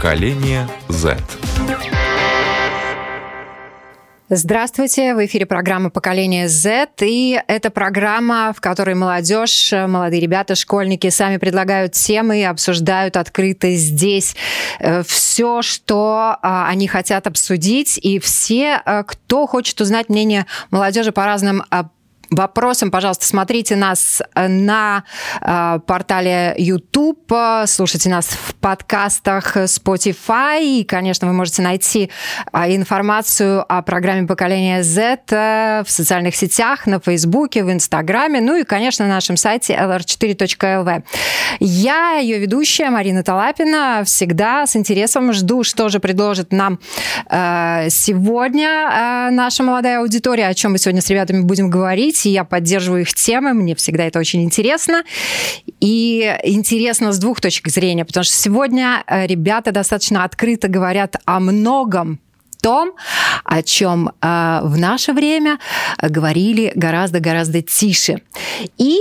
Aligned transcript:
Поколение 0.00 0.66
Z. 0.88 1.18
Здравствуйте, 4.30 5.14
в 5.14 5.26
эфире 5.26 5.44
программа 5.44 5.90
«Поколение 5.90 6.48
Z», 6.48 6.88
и 7.02 7.38
это 7.46 7.68
программа, 7.68 8.54
в 8.56 8.62
которой 8.62 8.94
молодежь, 8.94 9.70
молодые 9.72 10.22
ребята, 10.22 10.54
школьники 10.54 11.10
сами 11.10 11.36
предлагают 11.36 11.92
темы 11.92 12.40
и 12.40 12.44
обсуждают 12.44 13.18
открыто 13.18 13.72
здесь 13.72 14.36
э, 14.78 15.02
все, 15.02 15.60
что 15.60 16.38
а, 16.40 16.66
они 16.68 16.88
хотят 16.88 17.26
обсудить, 17.26 17.98
и 17.98 18.18
все, 18.20 18.80
э, 18.82 19.02
кто 19.06 19.46
хочет 19.46 19.78
узнать 19.82 20.08
мнение 20.08 20.46
молодежи 20.70 21.12
по 21.12 21.26
разным 21.26 21.62
а, 21.68 21.90
вопросам, 22.30 22.90
пожалуйста, 22.90 23.26
смотрите 23.26 23.76
нас 23.76 24.22
э, 24.34 24.48
на 24.48 25.04
э, 25.40 25.80
портале 25.86 26.54
YouTube, 26.56 27.32
слушайте 27.66 28.08
нас 28.08 28.28
в 28.28 28.54
подкастах 28.54 29.56
Spotify, 29.56 30.62
и, 30.62 30.84
конечно, 30.84 31.26
вы 31.26 31.34
можете 31.34 31.62
найти 31.62 32.10
э, 32.52 32.76
информацию 32.76 33.64
о 33.68 33.82
программе 33.82 34.26
поколения 34.26 34.82
Z 34.82 35.84
в 35.86 35.90
социальных 35.90 36.36
сетях, 36.36 36.86
на 36.86 37.00
Фейсбуке, 37.00 37.64
в 37.64 37.72
Инстаграме, 37.72 38.40
ну 38.40 38.56
и, 38.56 38.64
конечно, 38.64 39.06
на 39.06 39.14
нашем 39.14 39.36
сайте 39.36 39.74
lr4.lv. 39.74 41.02
Я 41.58 42.18
ее 42.18 42.38
ведущая 42.38 42.90
Марина 42.90 43.22
Талапина, 43.22 44.02
всегда 44.04 44.66
с 44.66 44.76
интересом 44.76 45.32
жду, 45.32 45.64
что 45.64 45.88
же 45.88 45.98
предложит 45.98 46.52
нам 46.52 46.78
сегодня 47.28 49.30
наша 49.30 49.62
молодая 49.62 50.00
аудитория, 50.00 50.46
о 50.46 50.54
чем 50.54 50.72
мы 50.72 50.78
сегодня 50.78 51.02
с 51.02 51.08
ребятами 51.08 51.40
будем 51.40 51.70
говорить 51.70 52.19
говорить, 52.20 52.26
и 52.26 52.30
я 52.30 52.44
поддерживаю 52.44 53.02
их 53.02 53.14
темы, 53.14 53.54
мне 53.54 53.74
всегда 53.74 54.04
это 54.04 54.18
очень 54.18 54.42
интересно. 54.42 55.02
И 55.80 56.36
интересно 56.44 57.12
с 57.12 57.18
двух 57.18 57.40
точек 57.40 57.68
зрения, 57.68 58.04
потому 58.04 58.24
что 58.24 58.34
сегодня 58.34 59.02
э, 59.06 59.26
ребята 59.26 59.72
достаточно 59.72 60.24
открыто 60.24 60.68
говорят 60.68 61.16
о 61.24 61.40
многом, 61.40 62.18
том, 62.62 62.92
о 63.44 63.62
чем 63.62 64.08
э, 64.08 64.60
в 64.62 64.78
наше 64.78 65.12
время 65.12 65.58
говорили 66.02 66.72
гораздо-гораздо 66.74 67.62
тише. 67.62 68.20
И 68.78 68.98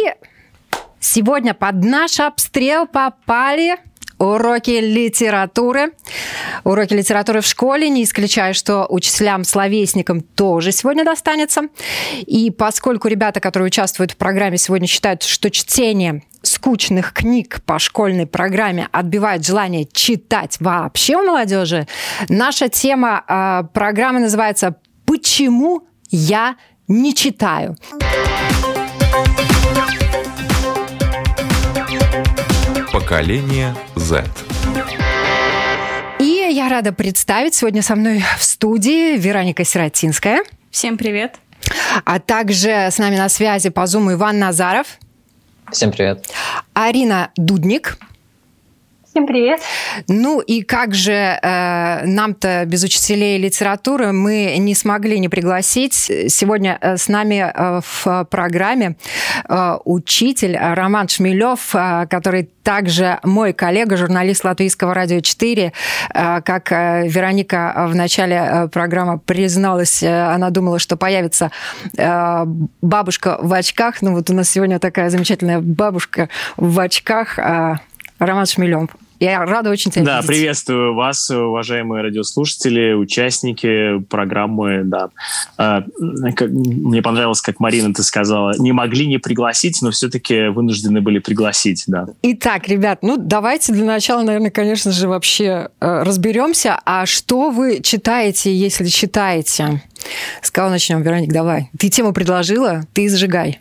сегодня 1.00 1.54
под 1.54 1.84
наш 1.84 2.20
обстрел 2.20 2.88
попали 2.88 3.76
уроки 4.20 4.80
литературы. 4.80 5.94
Уроки 6.64 6.94
литературы 6.94 7.42
в 7.42 7.46
школе, 7.46 7.90
не 7.90 8.04
исключаю, 8.04 8.54
что 8.54 8.86
учителям-словесникам 8.90 10.22
тоже 10.22 10.72
сегодня 10.72 11.04
достанется. 11.04 11.64
И 12.26 12.52
поскольку 12.52 13.08
ребята, 13.08 13.40
которые 13.40 13.68
участвуют 13.68 14.12
в 14.12 14.18
программе, 14.18 14.58
сегодня 14.58 14.88
считают, 14.88 15.24
что 15.24 15.50
чтение 15.50 16.24
скучных 16.42 17.14
книг 17.14 17.62
по 17.66 17.80
школьной 17.80 18.28
программе 18.28 18.88
отбивает 18.92 19.46
желание 19.46 19.88
читать 19.92 20.58
вообще 20.60 21.16
у 21.16 21.26
молодежи, 21.26 21.88
наша 22.28 22.70
тема 22.70 23.24
э, 23.28 23.64
программы 23.74 24.20
называется 24.20 24.76
«Почему 25.06 25.88
я 26.10 26.56
не 26.88 27.14
читаю?». 27.16 27.76
Поколение 33.00 33.74
Z. 33.96 34.26
И 36.20 36.26
я 36.52 36.68
рада 36.68 36.92
представить 36.92 37.54
сегодня 37.56 37.82
со 37.82 37.96
мной 37.96 38.22
в 38.38 38.44
студии 38.44 39.16
Вероника 39.16 39.64
Сиротинская. 39.64 40.44
Всем 40.70 40.98
привет. 40.98 41.38
А 42.04 42.20
также 42.20 42.70
с 42.70 42.98
нами 42.98 43.16
на 43.16 43.30
связи 43.30 43.70
по 43.70 43.86
Zoom 43.86 44.12
Иван 44.12 44.40
Назаров. 44.40 44.98
Всем 45.72 45.92
привет. 45.92 46.28
Арина 46.74 47.32
Дудник. 47.38 47.98
Всем 49.12 49.26
привет. 49.26 49.60
Ну 50.08 50.40
и 50.40 50.62
как 50.62 50.94
же 50.94 51.14
э, 51.14 52.06
нам-то 52.06 52.64
без 52.68 52.84
учителей 52.84 53.40
литературы 53.40 54.12
мы 54.12 54.56
не 54.60 54.76
смогли 54.76 55.20
не 55.20 55.30
пригласить. 55.30 55.96
Сегодня 55.96 56.78
э, 56.80 56.96
с 56.96 57.08
нами 57.08 57.52
э, 57.52 57.82
в 57.84 58.28
программе 58.30 58.98
э, 59.48 59.78
учитель 59.84 60.56
Роман 60.56 61.08
Шмелев, 61.08 61.72
который 62.08 62.52
также 62.62 63.18
мой 63.24 63.52
коллега, 63.54 63.98
журналист 63.98 64.44
Латвийского 64.44 64.94
радио 64.94 65.22
4. 65.22 65.74
Э, 66.14 66.42
как 66.42 66.70
Вероника 66.70 67.88
в 67.90 67.96
начале 67.96 68.70
программы 68.72 69.18
призналась, 69.18 70.04
она 70.04 70.52
думала, 70.52 70.78
что 70.78 70.98
появится 70.98 71.50
бабушка 72.82 73.40
в 73.42 73.52
очках. 73.54 74.04
Ну 74.04 74.14
вот 74.14 74.30
у 74.30 74.36
нас 74.36 74.52
сегодня 74.52 74.78
такая 74.78 75.10
замечательная 75.10 75.62
бабушка 75.62 76.30
в 76.58 76.80
очках. 76.80 77.40
Роман 78.20 78.46
Шмелев. 78.46 78.90
Я 79.20 79.44
рада 79.46 79.70
очень 79.70 79.92
тебя 79.92 80.06
Да, 80.06 80.16
видеть. 80.18 80.28
приветствую 80.28 80.96
вас, 80.96 81.30
уважаемые 81.30 82.04
радиослушатели, 82.04 82.94
участники 82.94 84.00
программы. 84.10 84.84
Да. 84.86 85.10
А, 85.58 85.84
мне 86.00 87.02
понравилось, 87.02 87.42
как 87.42 87.60
Марина 87.60 87.94
ты 87.94 88.04
сказала, 88.04 88.54
не 88.58 88.72
могли 88.72 89.08
не 89.08 89.18
пригласить, 89.18 89.80
но 89.82 89.92
все-таки 89.92 90.48
вынуждены 90.48 91.02
были 91.02 91.20
пригласить, 91.20 91.84
да. 91.88 92.08
Итак, 92.22 92.68
ребят, 92.68 93.00
ну 93.02 93.18
давайте 93.18 93.74
для 93.74 93.86
начала, 93.86 94.22
наверное, 94.24 94.52
конечно 94.52 94.92
же, 94.92 95.08
вообще 95.08 95.70
э, 95.80 96.04
разберемся. 96.04 96.80
А 96.86 97.06
что 97.06 97.50
вы 97.50 97.82
читаете, 97.82 98.56
если 98.56 98.88
читаете? 98.88 99.82
С 100.42 100.50
кого 100.50 100.70
начнем, 100.70 101.02
Вероник, 101.02 101.32
давай. 101.34 101.70
Ты 101.78 101.90
тему 101.90 102.14
предложила, 102.14 102.84
ты 102.94 103.10
зажигай. 103.10 103.60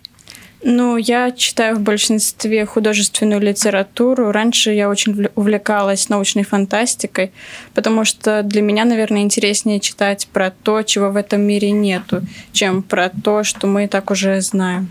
Ну, 0.63 0.97
я 0.97 1.31
читаю 1.31 1.77
в 1.77 1.81
большинстве 1.81 2.67
художественную 2.67 3.41
литературу. 3.41 4.33
Раньше 4.33 4.73
я 4.73 4.89
очень 4.89 5.29
увлекалась 5.37 6.09
научной 6.09 6.43
фантастикой, 6.43 7.31
потому 7.75 8.05
что 8.05 8.43
для 8.43 8.61
меня, 8.61 8.85
наверное, 8.85 9.23
интереснее 9.23 9.79
читать 9.79 10.29
про 10.33 10.51
то, 10.51 10.83
чего 10.83 11.11
в 11.11 11.17
этом 11.17 11.43
мире 11.43 11.71
нету, 11.71 12.23
чем 12.53 12.83
про 12.83 13.09
то, 13.09 13.45
что 13.45 13.69
мы 13.69 13.85
и 13.85 13.89
так 13.89 14.11
уже 14.11 14.41
знаем. 14.41 14.91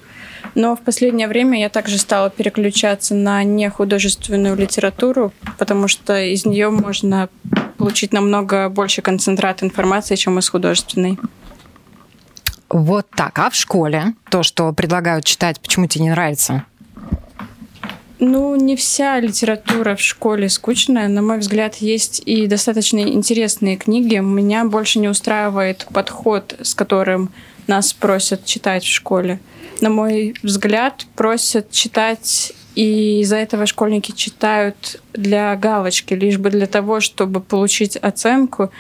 Но 0.56 0.76
в 0.76 0.82
последнее 0.82 1.28
время 1.28 1.60
я 1.60 1.70
также 1.70 1.98
стала 1.98 2.30
переключаться 2.30 3.14
на 3.14 3.44
нехудожественную 3.44 4.56
литературу, 4.56 5.34
потому 5.58 5.90
что 5.90 6.20
из 6.20 6.46
нее 6.46 6.70
можно 6.70 7.28
получить 7.78 8.14
намного 8.14 8.70
больше 8.70 9.02
концентрат 9.02 9.62
информации, 9.64 10.16
чем 10.16 10.40
из 10.40 10.48
художественной. 10.48 11.18
Вот 12.70 13.08
так. 13.16 13.38
А 13.40 13.50
в 13.50 13.56
школе 13.56 14.14
то, 14.30 14.44
что 14.44 14.72
предлагают 14.74 15.26
читать, 15.26 15.60
почему 15.60 15.88
тебе 15.88 16.06
не 16.06 16.10
нравится? 16.12 16.66
Ну, 18.20 18.56
не 18.56 18.76
вся 18.76 19.20
литература 19.20 19.96
в 19.96 20.02
школе 20.02 20.50
скучная. 20.50 21.08
На 21.08 21.22
мой 21.22 21.38
взгляд, 21.38 21.76
есть 21.76 22.22
и 22.26 22.48
достаточно 22.48 23.00
интересные 23.00 23.78
книги. 23.78 24.16
Меня 24.16 24.66
больше 24.66 25.00
не 25.00 25.08
устраивает 25.08 25.86
подход, 25.94 26.56
с 26.62 26.74
которым 26.74 27.30
нас 27.68 27.94
просят 27.94 28.44
читать 28.46 28.84
в 28.84 28.92
школе. 28.92 29.40
На 29.82 29.90
мой 29.90 30.34
взгляд, 30.42 31.06
просят 31.16 31.70
читать 31.70 32.54
и 32.74 33.22
из-за 33.22 33.38
этого 33.38 33.66
школьники 33.66 34.12
читают 34.12 35.02
для 35.14 35.56
галочки, 35.56 36.14
лишь 36.14 36.38
бы 36.38 36.50
для 36.50 36.68
того, 36.68 37.00
чтобы 37.00 37.42
получить 37.42 37.98
оценку 37.98 38.72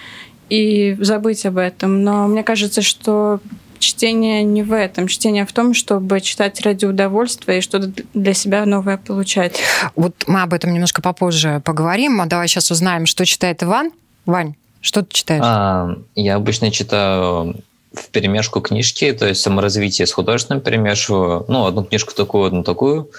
и 0.49 0.95
забыть 0.99 1.45
об 1.45 1.57
этом. 1.57 2.03
Но 2.03 2.27
мне 2.27 2.43
кажется, 2.43 2.81
что 2.81 3.39
чтение 3.79 4.43
не 4.43 4.63
в 4.63 4.73
этом. 4.73 5.07
Чтение 5.07 5.45
в 5.45 5.53
том, 5.53 5.73
чтобы 5.73 6.21
читать 6.21 6.61
ради 6.61 6.85
удовольствия 6.85 7.59
и 7.59 7.61
что-то 7.61 7.91
для 8.13 8.33
себя 8.33 8.65
новое 8.65 8.97
получать. 8.97 9.59
Вот 9.95 10.13
мы 10.27 10.41
об 10.41 10.53
этом 10.53 10.73
немножко 10.73 11.01
попозже 11.01 11.61
поговорим. 11.63 12.21
А 12.21 12.25
давай 12.25 12.47
сейчас 12.47 12.71
узнаем, 12.71 13.05
что 13.05 13.25
читает 13.25 13.63
Иван. 13.63 13.91
Вань, 14.25 14.55
что 14.81 15.03
ты 15.03 15.13
читаешь? 15.13 15.43
А, 15.45 15.95
я 16.15 16.35
обычно 16.35 16.71
читаю 16.71 17.55
в 17.93 18.09
перемешку 18.11 18.61
книжки, 18.61 19.11
то 19.13 19.27
есть 19.27 19.41
саморазвитие 19.41 20.05
с 20.05 20.11
художественным 20.11 20.61
перемешиваю. 20.61 21.45
Ну, 21.47 21.65
одну 21.65 21.83
книжку 21.83 22.13
такую, 22.13 22.45
одну 22.45 22.63
такую 22.63 23.09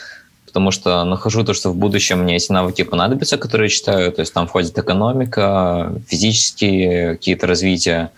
потому 0.49 0.71
что 0.71 1.05
нахожу 1.05 1.45
то, 1.45 1.53
что 1.53 1.71
в 1.71 1.77
будущем 1.77 2.21
мне 2.23 2.37
эти 2.37 2.51
навыки 2.51 2.83
понадобятся, 2.83 3.37
которые 3.37 3.67
я 3.67 3.71
читаю, 3.71 4.11
то 4.11 4.21
есть 4.21 4.33
там 4.33 4.49
входит 4.49 4.77
экономика, 4.79 5.93
физические 6.09 7.13
какие-то 7.13 7.47
развития, 7.47 8.11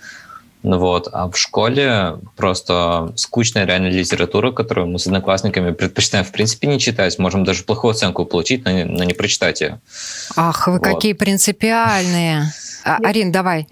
ну 0.62 0.78
вот, 0.78 1.08
а 1.12 1.28
в 1.30 1.36
школе 1.36 2.18
просто 2.36 3.12
скучная 3.16 3.64
реально 3.64 3.88
литература, 3.88 4.52
которую 4.52 4.88
мы 4.88 4.98
с 4.98 5.06
одноклассниками 5.06 5.72
предпочитаем 5.72 6.24
в 6.24 6.32
принципе 6.32 6.66
не 6.68 6.78
читать. 6.78 7.18
Можем 7.18 7.44
даже 7.44 7.64
плохую 7.64 7.92
оценку 7.92 8.26
получить, 8.26 8.64
но 8.64 8.70
не, 8.70 8.84
но 8.84 9.04
не 9.04 9.14
прочитать 9.14 9.60
ее. 9.62 9.80
Ах, 10.36 10.66
вы 10.66 10.74
Вот. 10.74 10.82
какие 10.82 11.14
принципиальные. 11.14 12.42
А, 12.84 12.98
Арин, 13.02 13.32
давай. 13.32 13.68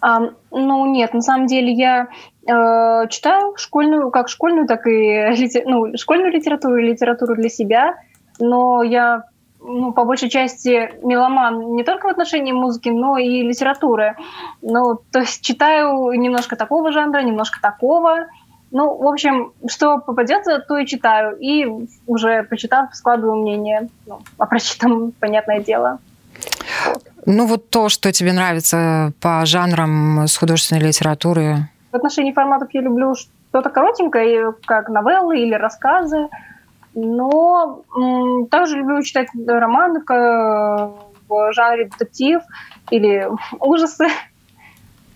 А, 0.00 0.20
ну 0.50 0.86
нет, 0.92 1.14
на 1.14 1.22
самом 1.22 1.46
деле 1.46 1.72
я 1.72 2.08
э, 2.48 3.08
читаю 3.08 3.54
школьную, 3.56 4.10
как 4.10 4.28
школьную, 4.28 4.66
так 4.66 4.86
и 4.88 4.90
лите- 4.90 5.62
ну, 5.64 5.96
школьную 5.96 6.32
литературу 6.32 6.78
и 6.78 6.82
литературу 6.82 7.36
для 7.36 7.48
себя, 7.48 7.94
но 8.40 8.82
я 8.82 9.22
ну, 9.64 9.92
по 9.92 10.04
большей 10.04 10.28
части 10.28 10.90
меломан 11.04 11.74
не 11.76 11.84
только 11.84 12.06
в 12.06 12.10
отношении 12.10 12.52
музыки, 12.52 12.88
но 12.88 13.16
и 13.16 13.42
литературы. 13.42 14.16
Ну, 14.60 15.00
то 15.10 15.20
есть 15.20 15.42
читаю 15.42 16.12
немножко 16.12 16.56
такого 16.56 16.92
жанра, 16.92 17.20
немножко 17.22 17.60
такого. 17.60 18.26
Ну, 18.70 18.96
в 18.96 19.06
общем, 19.06 19.52
что 19.68 19.98
попадется, 19.98 20.58
то 20.58 20.78
и 20.78 20.86
читаю. 20.86 21.36
И 21.38 21.66
уже 22.06 22.42
прочитав, 22.44 22.94
складываю 22.94 23.42
мнение 23.42 23.88
ну, 24.06 24.20
о 24.38 24.46
прочитанном, 24.46 25.12
понятное 25.12 25.60
дело. 25.60 25.98
Ну 27.26 27.46
вот 27.46 27.70
то, 27.70 27.88
что 27.88 28.10
тебе 28.12 28.32
нравится 28.32 29.12
по 29.20 29.44
жанрам 29.46 30.26
с 30.26 30.36
художественной 30.36 30.82
литературы. 30.82 31.68
В 31.92 31.96
отношении 31.96 32.32
форматов 32.32 32.70
я 32.72 32.80
люблю 32.80 33.14
что-то 33.14 33.70
коротенькое, 33.70 34.54
как 34.64 34.88
новеллы 34.88 35.38
или 35.38 35.54
рассказы. 35.54 36.28
Но 36.94 37.84
также 38.50 38.76
люблю 38.76 39.02
читать 39.02 39.28
романы 39.46 40.00
в, 40.06 40.94
в 41.28 41.52
жанре 41.52 41.86
детектив 41.86 42.42
или 42.90 43.28
ужасы. 43.60 44.08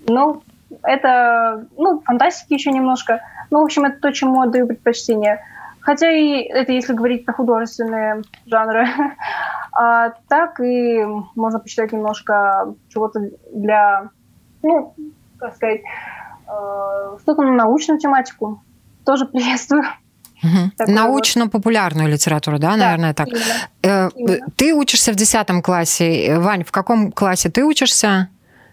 Ну, 0.08 0.43
это, 0.82 1.67
ну, 1.76 2.00
фантастики 2.00 2.55
еще 2.55 2.70
немножко. 2.70 3.20
Ну, 3.50 3.61
в 3.61 3.64
общем, 3.64 3.84
это 3.84 4.00
то, 4.00 4.12
чему 4.12 4.40
отдаю 4.40 4.67
предпочтение. 4.67 5.40
Хотя 5.81 6.11
и 6.11 6.43
это 6.43 6.73
если 6.73 6.94
говорить 6.94 7.25
про 7.25 7.34
художественные 7.34 8.22
жанры. 8.46 8.87
а 9.72 10.11
так 10.29 10.58
и 10.61 11.05
можно 11.34 11.61
почитать 11.61 11.93
немножко 11.93 12.75
чего-то 12.88 13.20
для, 13.52 14.11
ну, 14.62 14.94
как 15.38 15.55
сказать, 15.55 15.82
э, 16.49 17.19
что-то 17.20 17.43
на 17.43 17.52
научную 17.52 18.00
тематику. 18.00 18.62
Тоже 19.05 19.26
приветствую. 19.26 19.84
Угу. 20.42 20.92
Научно-популярную 20.92 22.08
литературу, 22.08 22.58
да, 22.58 22.72
да 22.72 22.76
наверное, 22.76 23.14
так. 23.14 23.28
Именно. 23.28 23.42
Э, 23.82 24.10
именно. 24.14 24.46
Ты 24.56 24.74
учишься 24.74 25.12
в 25.12 25.16
десятом 25.16 25.62
классе. 25.62 26.38
Вань, 26.38 26.64
в 26.64 26.72
каком 26.72 27.10
классе 27.12 27.48
ты 27.48 27.64
учишься? 27.64 28.28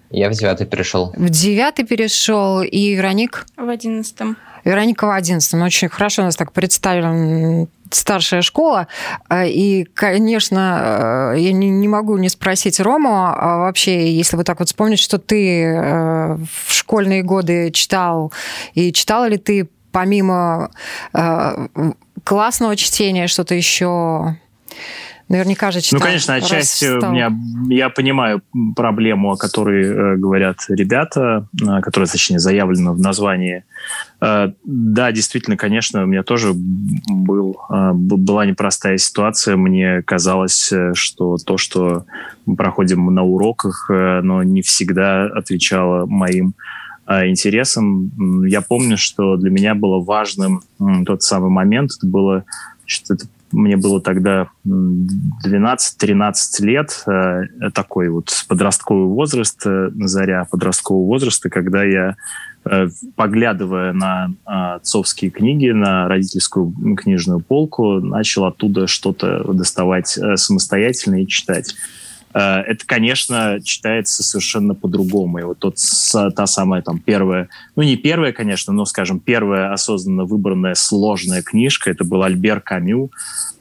Я 0.09 0.29
в 0.29 0.33
девятый 0.33 0.67
перешел. 0.67 1.11
В 1.15 1.29
девятый 1.29 1.85
перешел, 1.85 2.61
и 2.61 2.93
Вероник? 2.93 3.45
В 3.57 3.67
одиннадцатом. 3.67 4.37
Вероника 4.63 5.07
в 5.07 5.11
одиннадцатом. 5.11 5.59
Ну, 5.59 5.65
очень 5.65 5.89
хорошо 5.89 6.21
у 6.21 6.25
нас 6.25 6.35
так 6.35 6.51
представлена 6.51 7.67
старшая 7.91 8.41
школа. 8.41 8.87
Э, 9.29 9.47
и, 9.47 9.83
конечно, 9.83 11.33
э, 11.35 11.39
я 11.39 11.51
не 11.51 11.87
могу 11.87 12.17
не 12.17 12.29
спросить 12.29 12.79
Рому, 12.79 13.25
а 13.25 13.57
вообще, 13.59 14.11
если 14.11 14.35
вот 14.35 14.45
так 14.45 14.59
вот 14.59 14.67
вспомнить, 14.67 14.99
что 14.99 15.17
ты 15.17 15.63
э, 15.63 16.35
в 16.35 16.73
школьные 16.73 17.23
годы 17.23 17.71
читал, 17.71 18.31
и 18.73 18.91
читала 18.93 19.27
ли 19.27 19.37
ты 19.37 19.69
помимо 19.93 20.71
классного 22.23 22.75
чтения 22.75 23.27
что-то 23.27 23.55
еще 23.55 24.35
наверняка 25.29 25.71
же 25.71 25.81
читал. 25.81 25.99
Ну, 25.99 26.05
конечно, 26.05 26.35
отчасти 26.35 26.85
у 26.85 27.11
меня, 27.11 27.31
я 27.69 27.89
понимаю 27.89 28.41
проблему, 28.75 29.31
о 29.31 29.37
которой 29.37 29.85
э, 29.85 30.15
говорят 30.17 30.57
ребята, 30.69 31.47
э, 31.61 31.81
которая, 31.81 32.09
точнее, 32.09 32.39
заявлена 32.39 32.91
в 32.91 32.99
названии. 32.99 33.63
Э, 34.21 34.51
да, 34.63 35.11
действительно, 35.11 35.57
конечно, 35.57 36.03
у 36.03 36.05
меня 36.05 36.23
тоже 36.23 36.51
был, 36.53 37.57
э, 37.69 37.91
была 37.93 38.45
непростая 38.45 38.97
ситуация. 38.97 39.55
Мне 39.55 40.01
казалось, 40.03 40.71
э, 40.71 40.91
что 40.93 41.37
то, 41.37 41.57
что 41.57 42.05
мы 42.45 42.55
проходим 42.55 43.05
на 43.13 43.23
уроках, 43.23 43.89
э, 43.89 44.21
но 44.21 44.43
не 44.43 44.61
всегда 44.61 45.25
отвечало 45.25 46.05
моим 46.05 46.49
э, 46.49 46.82
интересам. 47.07 48.45
Я 48.45 48.61
помню, 48.61 48.97
что 48.97 49.37
для 49.37 49.49
меня 49.49 49.75
было 49.75 50.03
важным 50.03 50.61
тот 51.05 51.23
самый 51.23 51.49
момент, 51.49 51.91
это 51.97 52.07
было 52.07 52.45
что 52.85 53.13
это 53.13 53.25
мне 53.53 53.77
было 53.77 54.01
тогда 54.01 54.49
12-13 54.65 56.33
лет, 56.61 57.03
э, 57.07 57.69
такой 57.73 58.09
вот 58.09 58.45
подростковый 58.47 59.05
возраст, 59.05 59.61
э, 59.65 59.91
заря 59.93 60.45
подросткового 60.49 61.05
возраста, 61.05 61.49
когда 61.49 61.83
я, 61.83 62.15
э, 62.65 62.87
поглядывая 63.15 63.93
на 63.93 64.33
отцовские 64.43 65.29
книги, 65.31 65.69
на 65.69 66.07
родительскую 66.07 66.73
книжную 66.95 67.39
полку, 67.41 67.99
начал 67.99 68.45
оттуда 68.45 68.87
что-то 68.87 69.43
доставать 69.53 70.07
самостоятельно 70.35 71.21
и 71.21 71.27
читать. 71.27 71.75
Э, 72.33 72.61
это, 72.61 72.85
конечно, 72.85 73.59
читается 73.63 74.23
совершенно 74.23 74.73
по-другому. 74.75 75.39
И 75.39 75.43
вот 75.43 75.59
тот, 75.59 75.77
та 76.35 76.45
самая 76.47 76.81
там 76.81 76.99
первая, 76.99 77.49
ну 77.75 77.83
не 77.83 77.95
первая, 77.95 78.31
конечно, 78.33 78.73
но, 78.73 78.85
скажем, 78.85 79.19
первая 79.19 79.71
осознанно 79.71 80.25
выбранная 80.25 80.75
сложная 80.75 81.41
книжка, 81.41 81.91
это 81.91 82.03
был 82.03 82.23
Альбер 82.23 82.59
Камю, 82.61 83.11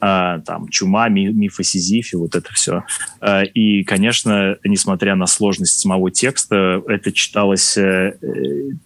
э, 0.00 0.40
там 0.44 0.68
«Чума», 0.68 1.08
«Миф 1.08 1.58
о 1.60 1.62
Сизифе», 1.62 2.16
вот 2.16 2.34
это 2.34 2.52
все. 2.52 2.84
Э, 3.20 3.44
и, 3.44 3.84
конечно, 3.84 4.56
несмотря 4.64 5.14
на 5.14 5.26
сложность 5.26 5.80
самого 5.80 6.10
текста, 6.10 6.82
это 6.88 7.12
читалось 7.12 7.76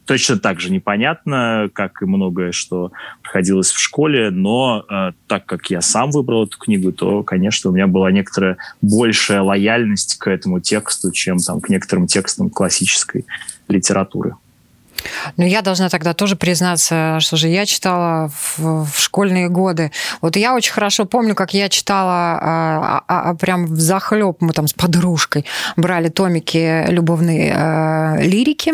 точно 0.04 0.38
так 0.38 0.60
же 0.60 0.70
непонятно, 0.70 1.70
как 1.72 2.02
и 2.02 2.06
многое, 2.06 2.52
что 2.52 2.92
проходилось 3.22 3.70
в 3.70 3.78
школе, 3.78 4.30
но 4.30 5.12
так 5.26 5.46
как 5.46 5.70
я 5.70 5.80
сам 5.80 6.10
выбрал 6.10 6.44
эту 6.44 6.58
книгу, 6.58 6.92
то, 6.92 7.22
конечно, 7.22 7.70
у 7.70 7.72
меня 7.72 7.86
была 7.86 8.10
некоторая 8.10 8.56
большая 8.80 9.42
лояльность 9.42 9.75
лояльность 9.76 10.16
к 10.18 10.28
этому 10.28 10.60
тексту, 10.60 11.10
чем 11.12 11.38
там, 11.38 11.60
к 11.60 11.68
некоторым 11.68 12.06
текстам 12.06 12.50
классической 12.50 13.26
литературы. 13.68 14.34
Ну, 15.36 15.44
я 15.44 15.62
должна 15.62 15.88
тогда 15.88 16.14
тоже 16.14 16.36
признаться, 16.36 17.18
что 17.20 17.36
же 17.36 17.48
я 17.48 17.66
читала 17.66 18.28
в, 18.28 18.86
в 18.86 18.98
школьные 18.98 19.48
годы. 19.48 19.92
Вот 20.20 20.36
я 20.36 20.54
очень 20.54 20.72
хорошо 20.72 21.04
помню, 21.04 21.34
как 21.34 21.54
я 21.54 21.68
читала 21.68 22.38
а, 22.40 23.04
а, 23.06 23.30
а, 23.30 23.34
прям 23.34 23.66
в 23.66 23.78
захлеб, 23.78 24.38
мы 24.40 24.52
там 24.52 24.66
с 24.66 24.72
подружкой 24.72 25.44
брали 25.76 26.08
томики 26.08 26.86
любовной 26.90 27.52
а, 27.54 28.16
лирики 28.18 28.72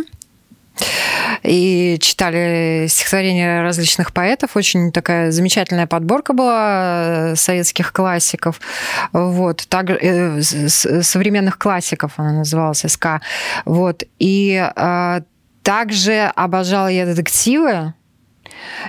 и 1.42 1.98
читали 2.00 2.86
стихотворения 2.88 3.62
различных 3.62 4.12
поэтов. 4.12 4.56
Очень 4.56 4.92
такая 4.92 5.30
замечательная 5.30 5.86
подборка 5.86 6.32
была 6.32 7.32
э, 7.32 7.36
советских 7.36 7.92
классиков. 7.92 8.60
Вот. 9.12 9.66
Так, 9.68 9.90
э, 9.90 10.40
современных 10.40 11.58
классиков 11.58 12.12
она 12.16 12.32
называлась, 12.32 12.84
СК. 12.86 13.20
Вот. 13.64 14.04
И 14.18 14.70
э, 14.74 15.20
также 15.62 16.32
обожала 16.34 16.88
я 16.88 17.06
детективы, 17.06 17.94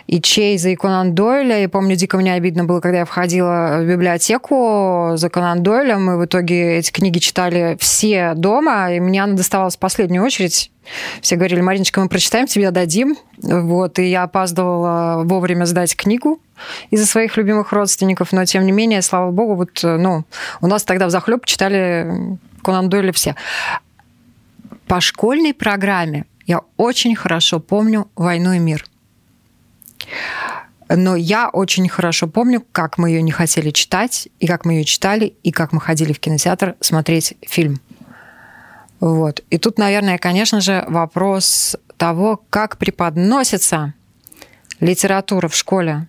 и 0.08 0.22
Чейза, 0.22 0.70
и 0.70 0.76
Конан 0.76 1.14
Дойля. 1.14 1.64
И 1.64 1.68
помню, 1.68 1.96
дико 1.96 2.18
мне 2.18 2.34
обидно 2.34 2.64
было, 2.66 2.80
когда 2.80 3.00
я 3.00 3.06
входила 3.06 3.80
в 3.82 3.86
библиотеку 3.86 5.12
за 5.16 5.30
Конан 5.30 5.64
Дойлем, 5.64 6.06
мы 6.06 6.18
в 6.18 6.26
итоге 6.26 6.78
эти 6.78 6.92
книги 6.92 7.20
читали 7.20 7.78
все 7.80 8.34
дома, 8.36 8.92
и 8.92 9.00
мне 9.00 9.24
она 9.24 9.34
доставалась 9.34 9.76
в 9.76 9.80
последнюю 9.80 10.24
очередь. 10.24 10.72
Все 11.22 11.36
говорили, 11.38 11.62
Мариночка, 11.62 12.02
мы 12.02 12.10
прочитаем, 12.10 12.46
тебе 12.46 12.72
дадим. 12.72 13.16
Вот, 13.38 14.00
и 14.00 14.04
я 14.04 14.24
опаздывала 14.24 15.24
вовремя 15.24 15.66
сдать 15.66 15.96
книгу 15.96 16.42
из-за 16.92 17.06
своих 17.06 17.38
любимых 17.38 17.72
родственников, 17.72 18.32
но 18.32 18.46
тем 18.46 18.66
не 18.66 18.72
менее, 18.72 19.02
слава 19.02 19.32
богу, 19.32 19.56
вот, 19.56 19.80
ну, 19.84 20.26
у 20.62 20.68
нас 20.68 20.84
тогда 20.84 21.08
в 21.08 21.10
захлеб 21.10 21.46
читали 21.46 22.38
Конан 22.64 22.90
Дойля 22.90 23.12
все. 23.12 23.36
По 24.88 25.00
школьной 25.00 25.54
программе 25.54 26.26
я 26.46 26.62
очень 26.78 27.16
хорошо 27.16 27.60
помню 27.60 28.10
«Войну 28.16 28.54
и 28.54 28.60
мир». 28.60 28.86
Но 30.90 31.16
я 31.16 31.50
очень 31.50 31.88
хорошо 31.90 32.28
помню, 32.28 32.64
как 32.72 32.98
мы 32.98 33.10
ее 33.10 33.22
не 33.22 33.32
хотели 33.32 33.72
читать, 33.72 34.28
и 34.40 34.48
как 34.48 34.66
мы 34.66 34.74
ее 34.74 34.84
читали, 34.84 35.36
и 35.44 35.52
как 35.52 35.72
мы 35.72 35.82
ходили 35.82 36.14
в 36.14 36.20
кинотеатр 36.20 36.76
смотреть 36.82 37.36
фильм. 37.42 37.80
Вот. 39.00 39.44
И 39.50 39.58
тут, 39.58 39.78
наверное, 39.78 40.18
конечно 40.18 40.62
же, 40.62 40.86
вопрос 40.88 41.76
того, 41.98 42.42
как 42.50 42.78
преподносится 42.78 43.94
литература 44.80 45.48
в 45.48 45.56
школе. 45.56 46.08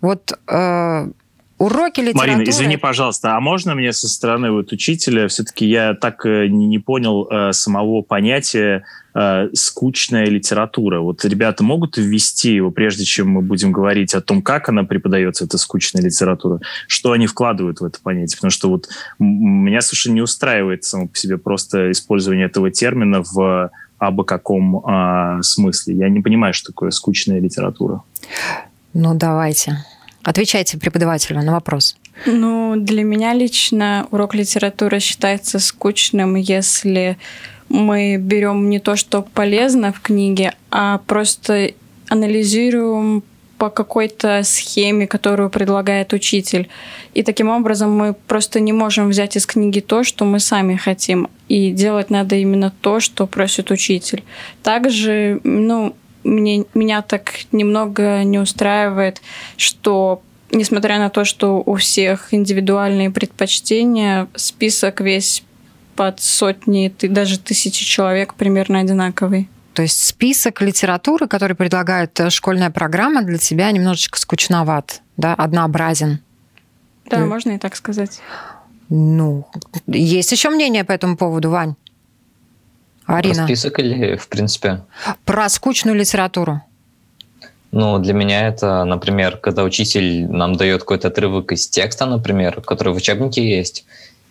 Вот 0.00 0.38
э, 0.48 1.10
уроки 1.58 2.00
литературы... 2.00 2.32
Марина, 2.32 2.50
извини, 2.50 2.76
пожалуйста, 2.76 3.36
а 3.36 3.40
можно 3.40 3.74
мне 3.74 3.92
со 3.92 4.08
стороны 4.08 4.50
вот 4.50 4.72
учителя, 4.72 5.28
все-таки 5.28 5.66
я 5.66 5.94
так 5.94 6.24
э, 6.26 6.46
не 6.48 6.78
понял 6.78 7.28
э, 7.30 7.52
самого 7.52 8.02
понятия 8.02 8.84
э, 9.14 9.48
скучная 9.52 10.26
литература. 10.26 11.00
Вот 11.00 11.24
ребята 11.24 11.62
могут 11.62 11.96
ввести 11.96 12.54
его, 12.54 12.70
прежде 12.70 13.04
чем 13.04 13.28
мы 13.28 13.42
будем 13.42 13.72
говорить 13.72 14.14
о 14.14 14.20
том, 14.20 14.42
как 14.42 14.68
она 14.68 14.84
преподается, 14.84 15.44
эта 15.44 15.58
скучная 15.58 16.02
литература, 16.02 16.60
что 16.88 17.12
они 17.12 17.26
вкладывают 17.26 17.80
в 17.80 17.84
это 17.84 17.98
понятие? 18.02 18.36
Потому 18.36 18.50
что 18.50 18.68
вот 18.68 18.88
меня 19.18 19.80
совершенно 19.80 20.14
не 20.14 20.22
устраивает 20.22 20.84
само 20.84 21.08
по 21.08 21.16
себе 21.16 21.38
просто 21.38 21.90
использование 21.92 22.46
этого 22.46 22.70
термина 22.70 23.22
в 23.22 23.70
абы 23.98 24.24
каком 24.24 24.84
э, 24.84 25.42
смысле. 25.42 25.96
Я 25.96 26.08
не 26.08 26.20
понимаю, 26.20 26.52
что 26.52 26.72
такое 26.72 26.90
скучная 26.90 27.40
литература. 27.40 28.02
Ну, 28.92 29.14
давайте. 29.14 29.84
Отвечайте 30.24 30.78
преподавателю 30.78 31.42
на 31.42 31.52
вопрос. 31.52 31.96
Ну, 32.26 32.74
для 32.76 33.04
меня 33.04 33.34
лично 33.34 34.06
урок 34.10 34.34
литературы 34.34 34.98
считается 35.00 35.58
скучным, 35.58 36.36
если 36.36 37.18
мы 37.68 38.16
берем 38.16 38.70
не 38.70 38.78
то, 38.78 38.96
что 38.96 39.22
полезно 39.22 39.92
в 39.92 40.00
книге, 40.00 40.54
а 40.70 40.98
просто 41.06 41.72
анализируем 42.08 43.22
по 43.58 43.70
какой-то 43.70 44.42
схеме, 44.44 45.06
которую 45.06 45.50
предлагает 45.50 46.12
учитель. 46.12 46.68
И 47.14 47.22
таким 47.22 47.48
образом 47.48 47.96
мы 47.96 48.14
просто 48.14 48.60
не 48.60 48.72
можем 48.72 49.08
взять 49.08 49.36
из 49.36 49.46
книги 49.46 49.80
то, 49.80 50.04
что 50.04 50.24
мы 50.24 50.40
сами 50.40 50.76
хотим. 50.76 51.28
И 51.48 51.70
делать 51.70 52.10
надо 52.10 52.36
именно 52.36 52.72
то, 52.80 53.00
что 53.00 53.26
просит 53.26 53.70
учитель. 53.70 54.22
Также, 54.62 55.40
ну, 55.44 55.94
мне, 56.24 56.64
меня 56.74 57.02
так 57.02 57.32
немного 57.52 58.24
не 58.24 58.38
устраивает, 58.38 59.20
что 59.56 60.22
несмотря 60.50 60.98
на 60.98 61.10
то, 61.10 61.24
что 61.24 61.62
у 61.64 61.76
всех 61.76 62.32
индивидуальные 62.32 63.10
предпочтения, 63.10 64.28
список 64.34 65.00
весь 65.00 65.44
под 65.96 66.20
сотни, 66.20 66.92
ты, 66.96 67.08
даже 67.08 67.38
тысячи 67.38 67.84
человек 67.84 68.34
примерно 68.34 68.80
одинаковый. 68.80 69.48
То 69.74 69.82
есть 69.82 70.04
список 70.04 70.62
литературы, 70.62 71.26
который 71.26 71.56
предлагает 71.56 72.18
э, 72.20 72.30
школьная 72.30 72.70
программа, 72.70 73.22
для 73.22 73.38
тебя 73.38 73.70
немножечко 73.72 74.18
скучноват, 74.18 75.02
да, 75.16 75.34
однообразен. 75.34 76.20
Да, 77.06 77.18
mm. 77.18 77.26
можно 77.26 77.50
и 77.52 77.58
так 77.58 77.74
сказать. 77.74 78.20
Ну, 78.88 79.46
есть 79.86 80.30
еще 80.30 80.50
мнение 80.50 80.84
по 80.84 80.92
этому 80.92 81.16
поводу, 81.16 81.50
Вань? 81.50 81.74
Арина. 83.06 83.34
Про 83.34 83.44
список 83.44 83.78
или 83.78 84.16
в 84.16 84.28
принципе? 84.28 84.82
Про 85.24 85.48
скучную 85.48 85.96
литературу. 85.96 86.62
Ну, 87.70 87.98
для 87.98 88.14
меня 88.14 88.46
это, 88.46 88.84
например, 88.84 89.36
когда 89.36 89.64
учитель 89.64 90.26
нам 90.30 90.54
дает 90.54 90.80
какой-то 90.80 91.08
отрывок 91.08 91.50
из 91.50 91.66
текста, 91.66 92.06
например, 92.06 92.60
который 92.60 92.92
в 92.92 92.96
учебнике 92.96 93.44
есть, 93.48 93.84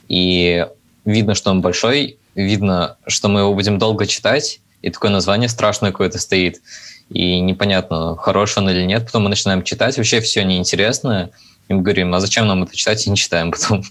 и 0.08 0.66
видно, 1.04 1.36
что 1.36 1.52
он 1.52 1.62
большой, 1.62 2.18
видно, 2.36 2.96
что 3.06 3.28
мы 3.28 3.42
его 3.42 3.54
будем 3.54 3.80
долго 3.80 4.06
читать, 4.06 4.62
и 4.82 4.90
такое 4.90 5.12
название 5.12 5.50
страшное 5.50 5.92
какое-то 5.92 6.20
стоит, 6.20 6.62
и 7.10 7.42
непонятно, 7.42 8.16
хороший 8.16 8.60
он 8.60 8.70
или 8.70 8.86
нет, 8.86 9.06
потом 9.06 9.24
мы 9.24 9.30
начинаем 9.30 9.64
читать, 9.64 9.98
вообще 9.98 10.22
все 10.22 10.46
неинтересное, 10.46 11.32
и 11.68 11.74
мы 11.74 11.82
говорим, 11.82 12.14
а 12.14 12.22
зачем 12.22 12.48
нам 12.48 12.64
это 12.64 12.76
читать, 12.76 13.06
и 13.06 13.10
не 13.10 13.18
читаем 13.18 13.52
потом. 13.52 13.84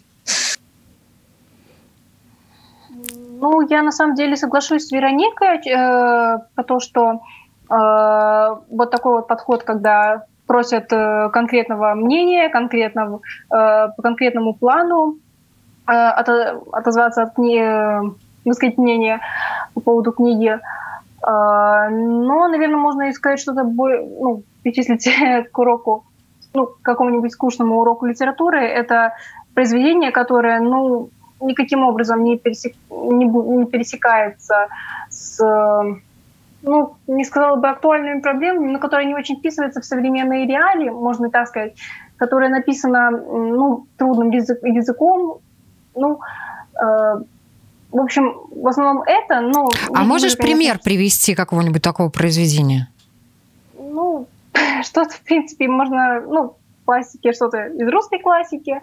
Ну, 3.42 3.60
я 3.68 3.82
на 3.82 3.92
самом 3.92 4.14
деле 4.14 4.36
соглашусь 4.36 4.86
с 4.86 4.92
Вероникой 4.92 5.58
э, 5.58 6.38
по 6.54 6.62
то, 6.62 6.80
что 6.80 7.20
Э, 7.72 8.56
вот 8.70 8.90
такой 8.90 9.16
вот 9.16 9.28
подход, 9.28 9.62
когда 9.62 10.24
просят 10.46 10.92
э, 10.92 11.30
конкретного 11.32 11.94
мнения, 11.94 12.50
конкретного, 12.50 13.20
э, 13.50 13.88
по 13.96 14.02
конкретному 14.02 14.54
плану 14.54 15.16
отозваться 15.84 17.24
от 17.24 17.34
книги, 17.34 18.14
высказать 18.44 18.78
мнение 18.78 19.18
по 19.74 19.80
поводу 19.80 20.12
книги. 20.12 20.60
Но, 21.20 22.48
наверное, 22.48 22.76
можно 22.76 23.08
и 23.08 23.12
сказать 23.12 23.40
что-то 23.40 23.64
ну, 23.64 24.44
причислить 24.62 25.08
к 25.52 25.58
уроку, 25.58 26.04
ну, 26.54 26.68
какому-нибудь 26.82 27.32
скучному 27.32 27.80
уроку 27.80 28.06
литературы. 28.06 28.64
Это 28.64 29.14
произведение, 29.54 30.12
которое, 30.12 30.60
ну, 30.60 31.10
никаким 31.42 31.84
образом 31.84 32.24
не, 32.24 32.38
пересек, 32.38 32.74
не, 32.90 33.26
не 33.26 33.66
пересекается 33.66 34.68
с 35.10 35.38
ну, 36.62 36.94
не 37.06 37.24
сказала 37.24 37.56
бы 37.56 37.68
актуальными 37.68 38.20
проблемами, 38.20 38.70
но 38.70 38.78
которая 38.78 39.06
не 39.06 39.14
очень 39.14 39.38
вписывается 39.38 39.80
в 39.80 39.84
современные 39.84 40.46
реалии, 40.46 40.90
можно 40.90 41.28
так 41.28 41.48
сказать, 41.48 41.74
которая 42.16 42.50
написана 42.50 43.10
ну, 43.10 43.86
трудным 43.96 44.30
язык, 44.30 44.62
языком. 44.62 45.40
Ну, 45.96 46.20
э, 46.80 47.22
в 47.90 48.00
общем, 48.00 48.32
в 48.50 48.66
основном 48.68 49.02
это, 49.02 49.40
но... 49.40 49.68
А 49.92 50.04
можешь 50.04 50.36
конечно, 50.36 50.44
пример 50.44 50.78
привести 50.78 51.34
какого-нибудь 51.34 51.82
такого 51.82 52.10
произведения? 52.10 52.88
Ну, 53.76 54.26
что-то, 54.82 55.10
в 55.10 55.20
принципе, 55.22 55.68
можно, 55.68 56.20
ну, 56.20 56.56
классики, 56.84 57.32
что-то 57.32 57.66
из 57.66 57.88
русской 57.88 58.20
классики. 58.20 58.80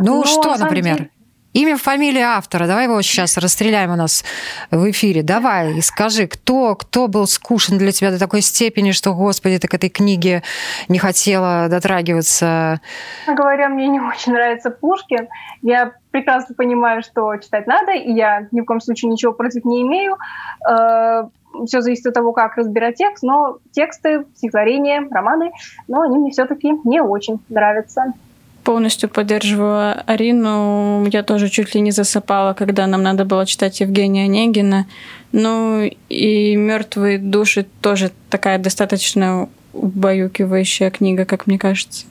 Ну, 0.00 0.18
но, 0.18 0.24
что, 0.24 0.56
например? 0.56 0.96
Деле, 0.96 1.10
Имя, 1.52 1.76
фамилия 1.76 2.24
автора. 2.24 2.66
Давай 2.66 2.84
его 2.84 3.00
сейчас 3.02 3.36
расстреляем 3.36 3.92
у 3.92 3.96
нас 3.96 4.24
в 4.70 4.90
эфире. 4.90 5.22
Давай, 5.22 5.82
скажи, 5.82 6.26
кто, 6.26 6.74
кто 6.74 7.08
был 7.08 7.26
скучен 7.26 7.76
для 7.76 7.92
тебя 7.92 8.10
до 8.10 8.18
такой 8.18 8.40
степени, 8.40 8.92
что, 8.92 9.12
господи, 9.12 9.58
ты 9.58 9.68
к 9.68 9.74
этой 9.74 9.90
книге 9.90 10.42
не 10.88 10.98
хотела 10.98 11.68
дотрагиваться? 11.68 12.80
Говоря, 13.26 13.68
мне 13.68 13.88
не 13.88 14.00
очень 14.00 14.32
нравится 14.32 14.70
Пушкин. 14.70 15.28
Я 15.60 15.92
прекрасно 16.10 16.54
понимаю, 16.54 17.02
что 17.02 17.36
читать 17.36 17.66
надо, 17.66 17.92
и 17.92 18.12
я 18.12 18.48
ни 18.50 18.62
в 18.62 18.64
коем 18.64 18.80
случае 18.80 19.10
ничего 19.10 19.32
против 19.32 19.66
не 19.66 19.82
имею. 19.82 20.16
Э, 20.66 21.24
Все 21.66 21.82
зависит 21.82 22.06
от 22.06 22.14
того, 22.14 22.32
как 22.32 22.56
разбирать 22.56 22.96
текст, 22.96 23.22
но 23.22 23.58
тексты, 23.72 24.24
стихотворения, 24.36 25.06
романы, 25.10 25.52
но 25.86 26.00
они 26.00 26.16
мне 26.16 26.30
все-таки 26.30 26.72
не 26.84 27.02
очень 27.02 27.40
нравятся. 27.50 28.14
Полностью 28.64 29.08
поддерживаю 29.08 30.02
Арину. 30.06 31.06
Я 31.10 31.22
тоже 31.22 31.48
чуть 31.48 31.74
ли 31.74 31.80
не 31.80 31.90
засыпала, 31.90 32.52
когда 32.52 32.86
нам 32.86 33.02
надо 33.02 33.24
было 33.24 33.44
читать 33.44 33.80
Евгения 33.80 34.24
Онегина. 34.24 34.86
Ну 35.32 35.90
и 36.08 36.56
«Мертвые 36.56 37.18
души» 37.18 37.66
тоже 37.80 38.12
такая 38.30 38.58
достаточно 38.58 39.48
убаюкивающая 39.72 40.90
книга, 40.90 41.24
как 41.24 41.46
мне 41.46 41.58
кажется. 41.58 42.06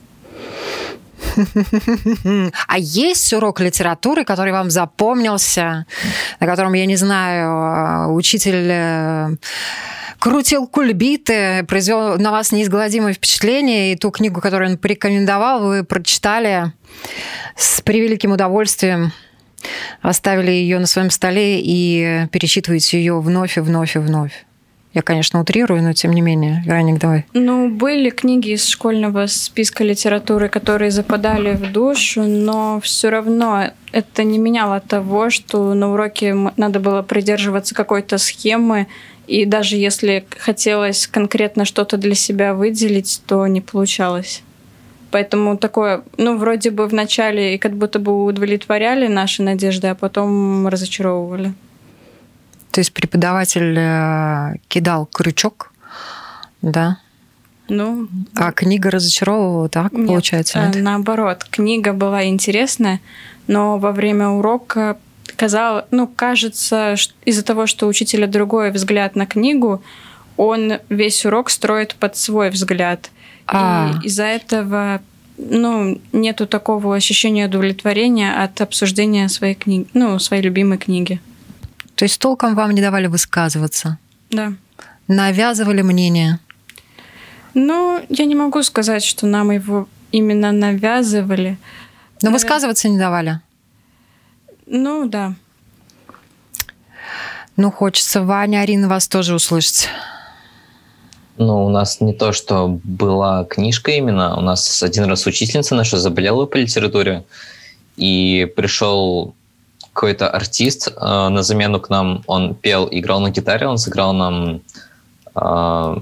А 2.66 2.78
есть 2.78 3.32
урок 3.32 3.60
литературы, 3.60 4.24
который 4.24 4.52
вам 4.52 4.70
запомнился, 4.70 5.86
на 6.40 6.46
котором, 6.46 6.72
я 6.74 6.86
не 6.86 6.96
знаю, 6.96 8.12
учитель 8.14 8.68
э, 8.70 9.36
крутил 10.22 10.68
кульбиты, 10.68 11.64
произвел 11.66 12.16
на 12.16 12.30
вас 12.30 12.52
неизгладимое 12.52 13.12
впечатление, 13.12 13.92
и 13.92 13.96
ту 13.96 14.12
книгу, 14.12 14.40
которую 14.40 14.70
он 14.70 14.78
порекомендовал, 14.78 15.64
вы 15.64 15.82
прочитали 15.82 16.72
с 17.56 17.80
превеликим 17.80 18.30
удовольствием, 18.30 19.10
оставили 20.00 20.52
ее 20.52 20.78
на 20.78 20.86
своем 20.86 21.10
столе 21.10 21.60
и 21.60 22.28
пересчитываете 22.30 22.98
ее 22.98 23.20
вновь 23.20 23.58
и 23.58 23.60
вновь 23.60 23.96
и 23.96 23.98
вновь. 23.98 24.46
Я, 24.94 25.02
конечно, 25.02 25.40
утрирую, 25.40 25.82
но 25.82 25.92
тем 25.92 26.12
не 26.12 26.20
менее. 26.20 26.62
Вероник, 26.66 27.00
давай. 27.00 27.24
Ну, 27.32 27.68
были 27.70 28.10
книги 28.10 28.50
из 28.50 28.66
школьного 28.66 29.26
списка 29.26 29.82
литературы, 29.82 30.48
которые 30.48 30.92
западали 30.92 31.54
в 31.54 31.72
душу, 31.72 32.22
но 32.22 32.78
все 32.80 33.08
равно 33.08 33.70
это 33.90 34.22
не 34.22 34.38
меняло 34.38 34.80
того, 34.80 35.30
что 35.30 35.74
на 35.74 35.92
уроке 35.92 36.34
надо 36.56 36.78
было 36.78 37.02
придерживаться 37.02 37.74
какой-то 37.74 38.18
схемы, 38.18 38.86
и 39.26 39.44
даже 39.44 39.76
если 39.76 40.26
хотелось 40.38 41.06
конкретно 41.06 41.64
что-то 41.64 41.96
для 41.96 42.14
себя 42.14 42.54
выделить, 42.54 43.22
то 43.26 43.46
не 43.46 43.60
получалось. 43.60 44.42
Поэтому 45.10 45.58
такое, 45.58 46.02
ну, 46.16 46.38
вроде 46.38 46.70
бы 46.70 46.86
в 46.86 46.94
начале 46.94 47.54
и 47.54 47.58
как 47.58 47.74
будто 47.76 47.98
бы 47.98 48.24
удовлетворяли 48.24 49.08
наши 49.08 49.42
надежды, 49.42 49.88
а 49.88 49.94
потом 49.94 50.66
разочаровывали. 50.66 51.52
То 52.70 52.80
есть 52.80 52.94
преподаватель 52.94 53.76
э, 53.78 54.54
кидал 54.68 55.04
крючок, 55.04 55.72
да? 56.62 56.98
Ну, 57.68 58.08
а 58.34 58.52
книга 58.52 58.90
разочаровывала, 58.90 59.68
так 59.68 59.92
нет, 59.92 60.06
получается? 60.06 60.66
Нет? 60.66 60.82
Наоборот, 60.82 61.44
книга 61.50 61.92
была 61.92 62.24
интересная, 62.24 63.00
но 63.46 63.78
во 63.78 63.92
время 63.92 64.28
урока 64.28 64.96
казалось, 65.36 65.84
ну, 65.90 66.06
кажется, 66.06 66.94
из-за 67.24 67.42
того, 67.42 67.66
что 67.66 67.86
у 67.86 67.88
учителя 67.88 68.26
другой 68.26 68.70
взгляд 68.70 69.16
на 69.16 69.26
книгу, 69.26 69.82
он 70.36 70.74
весь 70.88 71.24
урок 71.26 71.50
строит 71.50 71.94
под 71.94 72.16
свой 72.16 72.50
взгляд. 72.50 73.10
А. 73.46 73.92
И 74.02 74.06
из-за 74.06 74.24
этого 74.24 75.00
ну, 75.38 76.00
нету 76.12 76.46
такого 76.46 76.94
ощущения 76.94 77.46
удовлетворения 77.46 78.32
от 78.42 78.60
обсуждения 78.60 79.28
своей 79.28 79.54
книги, 79.54 79.86
ну, 79.94 80.18
своей 80.18 80.42
любимой 80.42 80.78
книги. 80.78 81.20
То 81.94 82.04
есть 82.04 82.20
толком 82.20 82.54
вам 82.54 82.72
не 82.72 82.80
давали 82.80 83.06
высказываться? 83.06 83.98
Да. 84.30 84.54
Навязывали 85.08 85.82
мнение? 85.82 86.38
Ну, 87.54 88.02
я 88.08 88.24
не 88.24 88.34
могу 88.34 88.62
сказать, 88.62 89.04
что 89.04 89.26
нам 89.26 89.50
его 89.50 89.88
именно 90.10 90.52
навязывали. 90.52 91.58
Но 92.22 92.30
высказываться 92.30 92.88
не 92.88 92.98
давали? 92.98 93.40
Ну, 94.74 95.06
да. 95.06 95.34
Ну, 97.58 97.70
хочется, 97.70 98.22
Ваня, 98.22 98.62
Арина, 98.62 98.88
вас 98.88 99.06
тоже 99.06 99.34
услышать. 99.34 99.88
Ну, 101.36 101.66
у 101.66 101.68
нас 101.68 102.00
не 102.00 102.14
то, 102.14 102.32
что 102.32 102.80
была 102.82 103.44
книжка 103.44 103.90
именно. 103.90 104.34
У 104.34 104.40
нас 104.40 104.82
один 104.82 105.04
раз 105.04 105.26
учительница 105.26 105.74
наша 105.74 105.98
заболела 105.98 106.46
по 106.46 106.56
литературе, 106.56 107.22
и 107.98 108.50
пришел 108.56 109.34
какой-то 109.92 110.30
артист 110.30 110.88
э, 110.88 111.28
на 111.28 111.42
замену 111.42 111.78
к 111.78 111.90
нам. 111.90 112.22
Он 112.26 112.54
пел, 112.54 112.88
играл 112.90 113.20
на 113.20 113.28
гитаре, 113.28 113.66
он 113.66 113.76
сыграл 113.76 114.14
нам 114.14 114.62
э, 115.34 115.96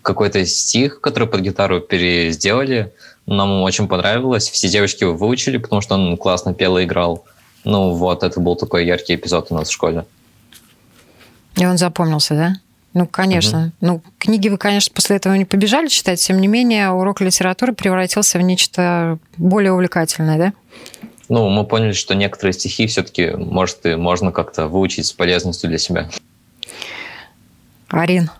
какой-то 0.00 0.46
стих, 0.46 1.02
который 1.02 1.28
под 1.28 1.42
гитару 1.42 1.80
пересделали. 1.80 2.94
Нам 3.26 3.60
очень 3.60 3.88
понравилось. 3.88 4.48
Все 4.48 4.70
девочки 4.70 5.02
его 5.04 5.14
выучили, 5.14 5.58
потому 5.58 5.82
что 5.82 5.96
он 5.96 6.16
классно 6.16 6.54
пел 6.54 6.78
и 6.78 6.84
играл. 6.84 7.26
Ну 7.66 7.94
вот, 7.94 8.22
это 8.22 8.38
был 8.38 8.54
такой 8.54 8.86
яркий 8.86 9.16
эпизод 9.16 9.48
у 9.50 9.56
нас 9.56 9.68
в 9.68 9.72
школе. 9.72 10.06
И 11.56 11.66
он 11.66 11.76
запомнился, 11.78 12.34
да? 12.34 12.52
Ну, 12.94 13.08
конечно. 13.08 13.58
Угу. 13.58 13.72
Ну, 13.80 14.02
книги 14.18 14.48
вы, 14.48 14.56
конечно, 14.56 14.94
после 14.94 15.16
этого 15.16 15.34
не 15.34 15.44
побежали 15.44 15.88
читать, 15.88 16.20
тем 16.20 16.40
не 16.40 16.46
менее, 16.46 16.90
урок 16.90 17.20
литературы 17.20 17.72
превратился 17.72 18.38
в 18.38 18.42
нечто 18.42 19.18
более 19.36 19.72
увлекательное, 19.72 20.38
да? 20.38 20.52
Ну, 21.28 21.48
мы 21.48 21.64
поняли, 21.64 21.90
что 21.90 22.14
некоторые 22.14 22.52
стихи 22.52 22.86
все-таки, 22.86 23.30
может, 23.30 23.84
и 23.84 23.96
можно 23.96 24.30
как-то 24.30 24.68
выучить 24.68 25.06
с 25.06 25.12
полезностью 25.12 25.68
для 25.68 25.78
себя. 25.78 26.08
Арин? 27.88 28.30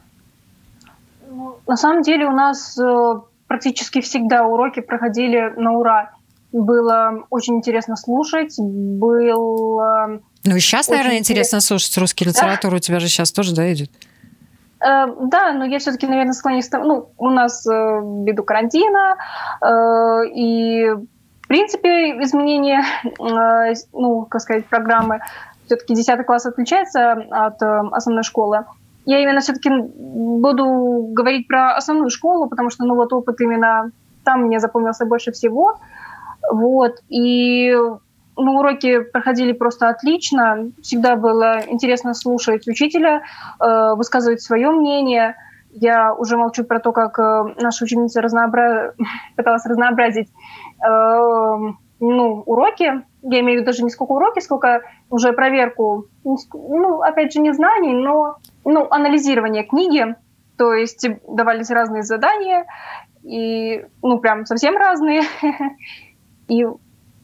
На 1.67 1.77
самом 1.77 2.03
деле 2.03 2.27
у 2.27 2.33
нас 2.33 2.79
э, 2.79 3.15
практически 3.49 4.01
всегда 4.01 4.45
уроки 4.45 4.79
проходили 4.79 5.53
на 5.57 5.73
ура 5.73 6.16
было 6.63 7.25
очень 7.31 7.57
интересно 7.57 7.97
слушать, 7.97 8.55
было 8.59 10.21
Ну 10.45 10.57
и 10.57 10.61
сейчас, 10.61 10.89
наверное, 10.89 11.19
интересно 11.19 11.61
слушать 11.61 11.97
русский 11.99 12.25
литературу. 12.25 12.73
Да? 12.73 12.77
У 12.77 12.81
тебя 12.81 13.01
же 13.01 13.09
сейчас 13.09 13.33
тоже, 13.33 13.55
да, 13.55 13.73
идет? 13.73 13.91
Э, 14.81 15.07
да, 15.21 15.53
но 15.53 15.65
я 15.65 15.79
все-таки, 15.79 16.07
наверное, 16.07 16.33
склоняюсь 16.33 16.69
к 16.69 16.71
тому, 16.71 16.85
ну, 16.85 17.11
у 17.19 17.31
нас 17.31 17.67
э, 17.67 17.71
ввиду 17.71 18.43
карантина, 18.45 19.17
э, 19.61 20.29
и, 20.35 20.91
в 21.43 21.49
принципе, 21.49 22.23
изменение, 22.23 22.83
э, 23.05 23.75
ну, 23.93 24.27
как 24.27 24.41
сказать, 24.41 24.67
программы, 24.67 25.21
все-таки 25.67 25.95
10 25.95 26.25
класс 26.27 26.47
отличается 26.47 27.13
от 27.31 27.61
э, 27.63 27.83
основной 27.93 28.23
школы. 28.23 28.65
Я 29.05 29.21
именно 29.21 29.41
все-таки 29.41 29.71
буду 29.71 31.09
говорить 31.13 31.49
про 31.49 31.77
основную 31.77 32.11
школу, 32.11 32.49
потому 32.49 32.71
что, 32.71 32.85
ну, 32.85 32.95
вот 32.95 33.13
опыт 33.13 33.41
именно 33.41 33.91
там 34.25 34.43
мне 34.43 34.61
запомнился 34.61 35.07
больше 35.07 35.33
всего. 35.33 35.79
Вот, 36.51 37.01
и 37.09 37.75
ну, 38.37 38.59
уроки 38.59 39.01
проходили 39.01 39.53
просто 39.53 39.89
отлично. 39.89 40.71
Всегда 40.83 41.17
было 41.17 41.63
интересно 41.67 42.15
слушать 42.15 42.69
учителя, 42.69 43.23
э, 43.61 43.95
высказывать 43.95 44.43
свое 44.43 44.71
мнение. 44.71 45.37
Я 45.71 46.15
уже 46.15 46.37
молчу 46.37 46.65
про 46.65 46.79
то, 46.81 46.93
как 46.93 47.19
э, 47.19 47.55
наша 47.61 47.85
ученица 47.85 48.21
разнообра... 48.21 48.95
пыталась 49.37 49.65
разнообразить 49.65 50.29
э, 50.87 51.59
ну, 52.01 52.43
уроки. 52.45 53.05
Я 53.23 53.41
имею 53.41 53.59
в 53.59 53.63
виду 53.63 53.67
даже 53.67 53.83
не 53.83 53.91
сколько 53.91 54.13
уроки, 54.13 54.41
сколько 54.41 54.83
уже 55.11 55.33
проверку, 55.33 56.07
ну, 56.25 57.01
опять 57.01 57.33
же, 57.33 57.41
не 57.41 57.53
знаний, 57.53 57.95
но 57.95 58.37
ну, 58.65 58.87
анализирование 58.91 59.65
книги. 59.65 60.15
То 60.59 60.75
есть 60.75 61.07
давались 61.29 61.71
разные 61.71 62.03
задания, 62.03 62.67
и, 63.23 63.85
ну, 64.03 64.19
прям 64.19 64.47
совсем 64.47 64.77
разные. 64.77 65.23
И, 66.49 66.67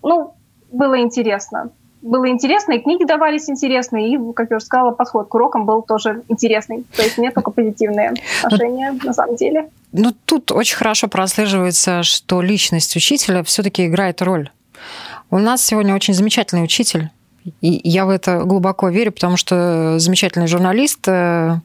ну, 0.02 0.34
было 0.70 1.00
интересно. 1.00 1.70
Было 2.02 2.28
интересно, 2.28 2.72
и 2.72 2.80
книги 2.80 3.04
давались 3.04 3.48
интересные, 3.48 4.12
и, 4.12 4.32
как 4.32 4.50
я 4.50 4.56
уже 4.56 4.66
сказала, 4.66 4.90
подход 4.90 5.28
к 5.28 5.34
урокам 5.34 5.66
был 5.66 5.82
тоже 5.82 6.24
интересный. 6.28 6.84
То 6.96 7.02
есть 7.02 7.16
мне 7.16 7.30
только 7.30 7.52
позитивные 7.52 8.14
отношения, 8.42 8.98
на 9.04 9.12
самом 9.12 9.36
деле. 9.36 9.70
Ну, 9.92 10.12
тут 10.24 10.50
очень 10.50 10.76
хорошо 10.76 11.06
прослеживается, 11.06 12.02
что 12.02 12.42
личность 12.42 12.96
учителя 12.96 13.44
все-таки 13.44 13.86
играет 13.86 14.20
роль. 14.20 14.50
У 15.30 15.38
нас 15.38 15.64
сегодня 15.64 15.94
очень 15.94 16.12
замечательный 16.12 16.64
учитель, 16.64 17.10
и 17.60 17.80
я 17.84 18.04
в 18.06 18.10
это 18.10 18.40
глубоко 18.40 18.88
верю, 18.88 19.12
потому 19.12 19.36
что 19.36 19.98
замечательный 19.98 20.46
журналист, 20.46 21.06
э, 21.08 21.60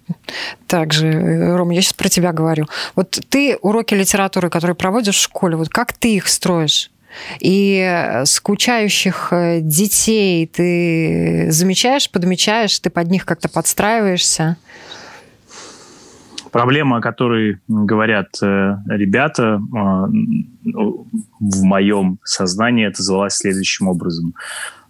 также, 0.68 1.08
э, 1.08 1.56
Рома, 1.56 1.74
я 1.74 1.82
сейчас 1.82 1.94
про 1.94 2.10
тебя 2.10 2.32
говорю. 2.32 2.66
Вот 2.96 3.20
ты 3.30 3.58
уроки 3.62 3.94
литературы, 3.94 4.50
которые 4.50 4.76
проводишь 4.76 5.18
в 5.18 5.22
школе, 5.22 5.56
вот 5.56 5.70
как 5.70 5.94
ты 5.94 6.16
их 6.16 6.28
строишь? 6.28 6.92
И 7.40 8.22
скучающих 8.26 9.30
э, 9.32 9.60
детей 9.62 10.48
ты 10.48 11.48
замечаешь, 11.52 12.10
подмечаешь, 12.10 12.78
ты 12.80 12.90
под 12.90 13.10
них 13.10 13.26
как-то 13.26 13.50
подстраиваешься? 13.50 14.58
Проблема, 16.52 16.98
о 16.98 17.02
которой 17.02 17.60
говорят 17.68 18.30
э, 18.42 18.78
ребята 18.88 19.60
э, 19.60 19.60
в 20.64 21.64
моем 21.64 22.20
сознании, 22.24 22.88
это 22.88 23.04
звалась 23.04 23.36
следующим 23.36 23.88
образом. 23.88 24.34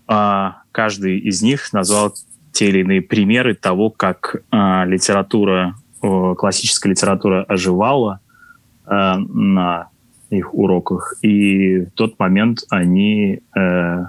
Э, 0.07 0.51
каждый 0.71 1.19
из 1.19 1.41
них 1.41 1.73
назвал 1.73 2.13
те 2.51 2.69
или 2.69 2.79
иные 2.79 3.01
примеры 3.01 3.53
того, 3.53 3.89
как 3.89 4.35
э, 4.35 4.85
литература, 4.85 5.75
э, 6.01 6.35
классическая 6.37 6.89
литература 6.89 7.43
оживала 7.43 8.19
э, 8.85 8.89
на 8.89 9.89
их 10.29 10.53
уроках. 10.53 11.15
И 11.21 11.81
в 11.81 11.91
тот 11.91 12.19
момент 12.19 12.63
они 12.69 13.41
э, 13.55 14.03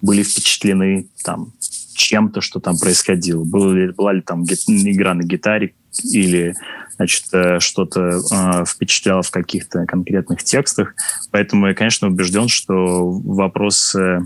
были 0.00 0.22
впечатлены 0.22 1.06
там 1.24 1.52
чем-то, 1.94 2.40
что 2.40 2.60
там 2.60 2.78
происходило. 2.78 3.44
Была 3.44 3.74
ли, 3.74 3.92
была 3.92 4.12
ли 4.12 4.20
там 4.20 4.44
игра 4.44 5.14
на 5.14 5.22
гитаре 5.22 5.74
или 6.04 6.54
значит, 6.96 7.24
э, 7.32 7.60
что-то 7.60 8.20
э, 8.32 8.64
впечатляло 8.66 9.22
в 9.22 9.30
каких-то 9.30 9.86
конкретных 9.86 10.42
текстах. 10.42 10.94
Поэтому 11.30 11.68
я, 11.68 11.74
конечно, 11.74 12.08
убежден, 12.08 12.48
что 12.48 13.10
вопрос 13.10 13.94
э, 13.94 14.20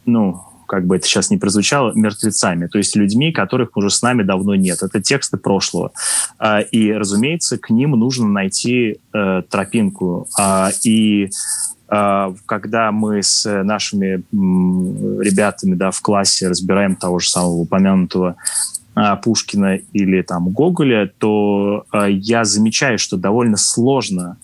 ну, 0.06 0.42
как 0.68 0.88
бы 0.88 0.96
это 0.96 1.06
сейчас 1.06 1.30
не 1.30 1.38
прозвучало, 1.38 1.94
мертвецами, 1.94 2.68
то 2.68 2.80
есть 2.80 2.96
людьми, 2.96 3.32
которых 3.32 3.78
уже 3.78 3.90
с 3.90 4.02
нами 4.02 4.24
давно 4.24 4.56
нет. 4.56 4.82
Это 4.82 5.02
тексты 5.02 5.38
прошлого. 5.38 5.92
А, 6.40 6.60
и, 6.60 6.92
разумеется, 6.92 7.58
к 7.58 7.70
ним 7.70 7.92
нужно 7.92 8.28
найти 8.28 8.98
э, 9.14 9.42
тропинку. 9.50 10.28
И 10.84 11.30
когда 12.48 12.92
мы 12.92 13.22
с 13.22 13.48
нашими 13.64 14.24
ребятами 15.22 15.76
да, 15.76 15.92
в 15.92 16.02
классе 16.02 16.48
разбираем 16.48 16.96
того 16.96 17.20
же 17.20 17.30
самого 17.30 17.58
упомянутого 17.58 18.38
Пушкина 19.18 19.76
или 19.94 20.22
там 20.22 20.50
Гоголя, 20.50 21.12
то 21.18 21.86
а, 21.92 22.08
я 22.08 22.46
замечаю, 22.46 22.98
что 22.98 23.18
довольно 23.18 23.58
сложно, 23.58 24.38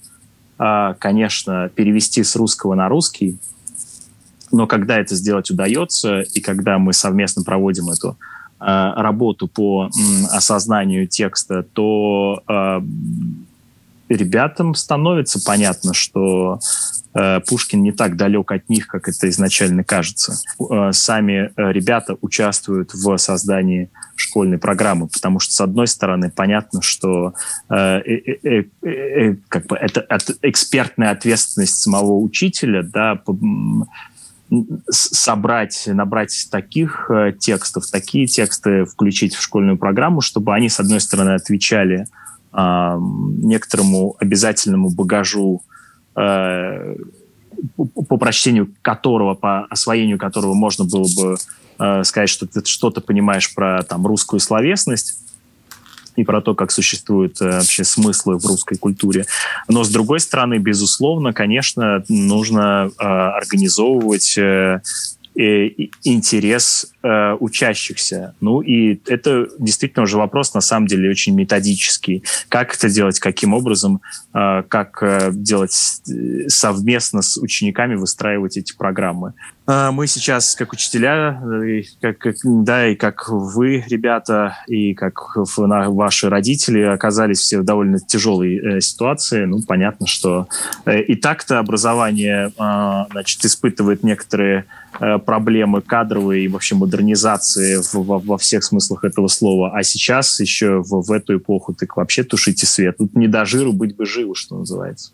а, 0.57 0.93
конечно, 0.95 1.69
перевести 1.73 2.23
с 2.23 2.35
русского 2.35 2.75
на 2.75 2.89
русский, 2.89 3.37
но 4.51 4.67
когда 4.67 4.99
это 4.99 5.15
сделать 5.15 5.49
удается, 5.49 6.21
и 6.21 6.41
когда 6.41 6.77
мы 6.77 6.93
совместно 6.93 7.43
проводим 7.43 7.89
эту 7.89 8.17
работу 8.59 9.47
по 9.47 9.89
осознанию 10.29 11.07
текста, 11.07 11.63
то 11.63 12.43
ребятам 14.15 14.76
становится 14.76 15.39
понятно, 15.43 15.93
что 15.93 16.60
э, 17.13 17.39
Пушкин 17.41 17.82
не 17.82 17.91
так 17.91 18.15
далек 18.17 18.52
от 18.52 18.69
них, 18.69 18.88
как 18.88 19.08
это 19.08 19.30
изначально 19.30 19.84
кажется. 19.84 20.38
Э, 20.60 20.91
сами 20.91 21.52
э, 21.56 21.71
ребята 21.71 22.17
участвуют 22.21 22.93
в 22.93 23.17
создании 23.17 23.89
школьной 24.15 24.58
программы, 24.58 25.08
потому 25.08 25.39
что, 25.39 25.54
с 25.54 25.62
одной 25.62 25.88
стороны, 25.88 26.30
понятно, 26.30 26.82
что 26.84 27.34
как 27.67 27.95
бы 29.65 29.76
это, 29.76 30.06
это 30.08 30.34
экспертная 30.43 31.10
ответственность 31.12 31.82
самого 31.82 32.19
учителя, 32.19 32.84
да, 32.84 33.19
собрать, 34.89 35.84
набрать 35.88 36.50
таких 36.52 37.10
текстов, 37.39 37.89
такие 37.89 38.28
тексты 38.28 38.86
включить 38.86 39.34
в 39.34 39.41
школьную 39.41 39.78
программу, 39.78 40.21
чтобы 40.21 40.54
они, 40.54 40.69
с 40.69 40.80
одной 40.80 41.00
стороны, 41.00 41.32
отвечали 41.32 42.06
некоторому 42.53 44.15
обязательному 44.19 44.89
багажу, 44.89 45.61
э, 46.15 46.95
по 48.07 48.17
прочтению 48.17 48.73
которого, 48.81 49.35
по 49.35 49.65
освоению 49.65 50.17
которого 50.17 50.53
можно 50.53 50.85
было 50.85 51.07
бы 51.15 51.37
э, 51.79 52.03
сказать, 52.03 52.29
что 52.29 52.47
ты 52.47 52.63
что-то 52.65 53.01
понимаешь 53.01 53.53
про 53.53 53.83
там, 53.83 54.05
русскую 54.05 54.39
словесность 54.39 55.17
и 56.15 56.23
про 56.23 56.41
то, 56.41 56.55
как 56.55 56.71
существуют 56.71 57.41
э, 57.41 57.49
вообще 57.51 57.83
смыслы 57.83 58.37
в 58.37 58.45
русской 58.45 58.77
культуре. 58.77 59.25
Но, 59.67 59.83
с 59.83 59.89
другой 59.89 60.19
стороны, 60.19 60.57
безусловно, 60.57 61.33
конечно, 61.33 62.03
нужно 62.09 62.91
организовывать 62.97 64.37
интерес 65.36 66.91
э, 67.04 67.34
учащихся. 67.39 68.36
Ну 68.41 68.62
и 68.62 69.00
это 69.08 69.48
действительно 69.60 70.04
уже 70.04 70.17
вопрос 70.17 70.54
на 70.54 70.62
самом 70.62 70.88
деле 70.88 71.10
очень 71.10 71.36
методический. 71.36 72.24
Как 72.50 72.76
это 72.76 72.89
делать, 72.89 73.20
каким 73.20 73.54
образом, 73.54 74.02
э, 74.34 74.63
как 74.67 75.02
э, 75.02 75.30
делать 75.32 75.74
э, 76.10 76.50
совместно 76.50 77.22
с 77.22 77.38
учениками, 77.38 77.96
выстраивать 77.96 78.58
эти 78.58 78.76
программы. 78.76 79.34
А, 79.67 79.91
мы 79.91 80.08
сейчас, 80.08 80.56
как 80.56 80.74
учителя, 80.74 81.41
и 81.65 81.86
как, 82.02 82.17
как, 82.17 82.36
да, 82.44 82.88
и 82.88 82.96
как 82.96 83.30
вы, 83.30 83.86
ребята, 83.88 84.58
и 84.67 84.94
как 84.94 85.13
ваши 85.36 86.30
родители 86.30 86.82
оказались 86.82 87.39
все 87.39 87.60
в 87.60 87.63
довольно 87.63 88.00
тяжелой 88.00 88.58
э, 88.58 88.82
ситуации. 88.82 89.46
Ну, 89.46 89.62
понятно, 89.62 90.08
что 90.08 90.48
э, 90.86 91.02
и 91.02 91.15
так-то 91.15 91.60
образование 91.60 92.52
э, 92.58 93.12
значит, 93.12 93.46
испытывает 93.46 94.04
некоторые 94.04 94.62
Э, 94.62 94.81
проблемы 94.99 95.82
кадровой 95.82 96.43
и 96.43 96.47
вообще 96.47 96.75
модернизации 96.75 97.80
во, 97.93 98.19
во 98.19 98.38
всех 98.38 98.63
смыслах 98.63 99.04
этого 99.04 99.27
слова. 99.27 99.71
А 99.75 99.84
сейчас 99.84 100.39
еще 100.39 100.82
в, 100.82 101.01
в 101.01 101.12
эту 101.12 101.38
эпоху 101.38 101.73
так 101.73 101.97
вообще 101.97 102.23
тушите 102.23 102.65
свет. 102.65 102.97
Тут 102.97 103.15
не 103.15 103.27
до 103.27 103.45
жиру, 103.45 103.73
быть 103.73 103.95
бы 103.95 104.06
живу, 104.06 104.36
что 104.36 104.58
называется. 104.58 105.12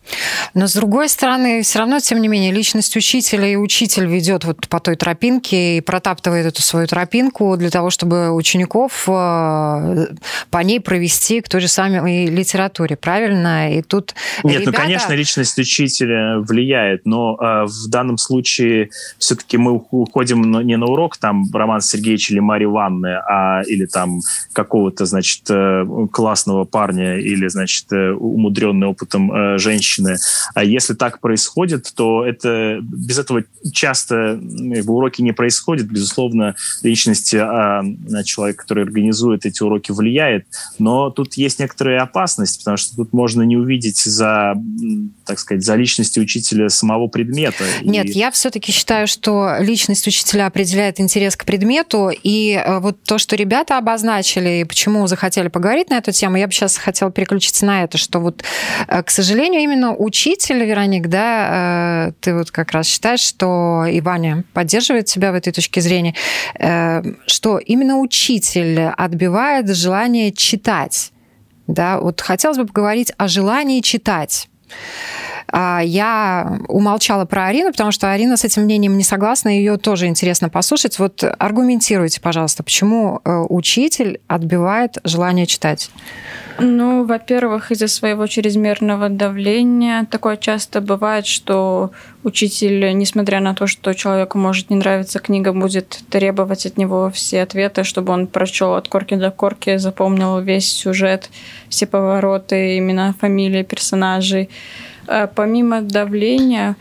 Но 0.53 0.67
с 0.67 0.73
другой 0.73 1.09
стороны, 1.09 1.61
все 1.61 1.79
равно, 1.79 1.99
тем 1.99 2.21
не 2.21 2.27
менее, 2.27 2.51
личность 2.51 2.95
учителя 2.95 3.47
и 3.47 3.55
учитель 3.55 4.05
ведет 4.05 4.45
вот 4.45 4.67
по 4.67 4.79
той 4.79 4.95
тропинке 4.95 5.77
и 5.77 5.81
протаптывает 5.81 6.45
эту 6.45 6.61
свою 6.61 6.87
тропинку 6.87 7.55
для 7.57 7.69
того, 7.69 7.89
чтобы 7.89 8.31
учеников 8.31 9.07
э, 9.07 10.07
по 10.49 10.57
ней 10.63 10.79
провести 10.79 11.41
к 11.41 11.49
той 11.49 11.61
же 11.61 11.67
самой 11.67 12.25
литературе, 12.25 12.95
правильно? 12.95 13.77
И 13.77 13.81
тут 13.81 14.15
Нет, 14.43 14.43
ну, 14.43 14.49
ребята... 14.61 14.71
ну, 14.71 14.77
конечно, 14.77 15.13
личность 15.13 15.57
учителя 15.57 16.39
влияет, 16.39 17.05
но 17.05 17.37
э, 17.39 17.65
в 17.65 17.87
данном 17.89 18.17
случае 18.17 18.89
все-таки 19.17 19.57
мы 19.57 19.66
мы 19.67 19.81
уходим 19.91 20.61
не 20.61 20.77
на 20.77 20.85
урок 20.85 21.17
там 21.17 21.45
Роман 21.53 21.81
Сергеевич 21.81 22.31
или 22.31 22.39
Марьи 22.39 22.65
Ивановны, 22.65 23.15
а 23.27 23.61
или 23.67 23.85
там 23.85 24.21
какого-то, 24.53 25.05
значит, 25.05 25.43
э, 25.49 25.85
классного 26.11 26.63
парня 26.63 27.17
или, 27.17 27.47
значит, 27.47 27.91
э, 27.91 28.11
умудренной 28.11 28.87
опытом 28.87 29.31
э, 29.31 29.57
женщины. 29.57 30.17
А 30.53 30.63
если 30.63 30.93
так 30.93 31.19
происходит, 31.19 31.91
то 31.95 32.25
это 32.25 32.79
без 32.81 33.19
этого 33.19 33.43
часто 33.73 34.39
в 34.41 34.91
уроке 34.91 35.23
не 35.23 35.33
происходит. 35.33 35.87
Безусловно, 35.87 36.55
личность 36.83 37.33
а, 37.33 37.83
человека, 38.23 38.63
который 38.63 38.83
организует 38.83 39.45
эти 39.45 39.63
уроки, 39.63 39.91
влияет, 39.91 40.45
но 40.79 41.09
тут 41.09 41.33
есть 41.35 41.59
некоторая 41.59 42.01
опасность, 42.01 42.59
потому 42.59 42.77
что 42.77 42.95
тут 42.95 43.13
можно 43.13 43.41
не 43.41 43.57
увидеть 43.57 43.97
за, 43.97 44.55
так 45.25 45.39
сказать, 45.39 45.63
за 45.63 45.75
личностью 45.75 46.23
учителя 46.23 46.69
самого 46.69 47.07
предмета. 47.07 47.63
Нет, 47.83 48.07
и... 48.07 48.11
я 48.11 48.31
все-таки 48.31 48.71
считаю, 48.71 49.07
что 49.07 49.56
личность 49.59 50.07
учителя 50.07 50.47
определяет 50.47 50.99
интерес 50.99 51.35
к 51.35 51.45
предмету, 51.45 52.09
и 52.11 52.53
э, 52.53 52.79
вот 52.79 53.03
то, 53.03 53.17
что 53.17 53.35
ребята 53.35 53.77
обозначили, 53.77 54.61
и 54.61 54.63
почему 54.63 55.07
захотели 55.07 55.47
поговорить 55.47 55.89
на 55.89 55.97
эту 55.97 56.11
тему, 56.11 56.37
я 56.37 56.47
бы 56.47 56.53
сейчас 56.53 56.77
хотела 56.77 57.11
переключиться 57.11 57.65
на 57.65 57.83
это, 57.83 57.97
что 57.97 58.19
вот, 58.19 58.43
э, 58.87 59.03
к 59.03 59.09
сожалению, 59.09 59.61
именно 59.61 59.95
учитель, 59.95 60.63
Вероник, 60.63 61.07
да, 61.07 62.07
э, 62.09 62.11
ты 62.21 62.35
вот 62.35 62.51
как 62.51 62.71
раз 62.71 62.87
считаешь, 62.87 63.21
что 63.21 63.85
и 63.85 64.01
Ваня 64.01 64.43
поддерживает 64.53 65.05
тебя 65.05 65.31
в 65.31 65.35
этой 65.35 65.53
точке 65.53 65.81
зрения, 65.81 66.13
что 67.25 67.57
именно 67.57 67.99
учитель 67.99 68.79
отбивает 68.97 69.75
желание 69.75 70.31
читать. 70.31 71.11
Да, 71.67 71.99
вот 71.99 72.21
хотелось 72.21 72.57
бы 72.57 72.65
поговорить 72.65 73.11
о 73.17 73.27
желании 73.27 73.81
читать. 73.81 74.47
А, 75.51 75.81
я 75.83 76.59
умолчала 76.67 77.25
про 77.25 77.45
Арину, 77.45 77.71
потому 77.71 77.91
что 77.91 78.11
Арина 78.11 78.37
с 78.37 78.43
этим 78.43 78.63
мнением 78.63 78.97
не 78.97 79.03
согласна, 79.03 79.49
ее 79.49 79.77
тоже 79.77 80.07
интересно 80.07 80.49
послушать. 80.49 80.99
Вот 80.99 81.23
аргументируйте, 81.23 82.19
пожалуйста, 82.19 82.63
почему 82.63 83.21
э, 83.23 83.45
учитель 83.49 84.19
отбивает 84.27 84.97
желание 85.03 85.45
читать? 85.45 85.89
Ну, 86.59 87.05
во-первых, 87.05 87.71
из-за 87.71 87.87
своего 87.87 88.25
чрезмерного 88.25 89.09
давления 89.09 90.05
такое 90.09 90.37
часто 90.37 90.81
бывает, 90.81 91.27
что 91.27 91.91
учитель, 92.23 92.97
несмотря 92.97 93.39
на 93.39 93.53
то, 93.53 93.67
что 93.67 93.93
человеку 93.93 94.39
может 94.39 94.71
не 94.71 94.75
нравиться 94.75 95.19
книга, 95.19 95.53
будет 95.53 95.99
требовать 96.09 96.65
от 96.65 96.77
него 96.77 97.11
все 97.13 97.43
ответы, 97.43 97.83
чтобы 97.83 98.11
он 98.11 98.25
прочел 98.25 98.73
от 98.73 98.87
корки 98.87 99.15
до 99.15 99.29
корки, 99.29 99.77
запомнил 99.77 100.39
весь 100.39 100.71
сюжет, 100.71 101.29
все 101.69 101.85
повороты, 101.85 102.79
имена, 102.79 103.13
фамилии 103.19 103.63
персонажей. 103.63 104.49
Э, 105.07 105.27
помимо 105.33 105.81
давления, 105.81 106.75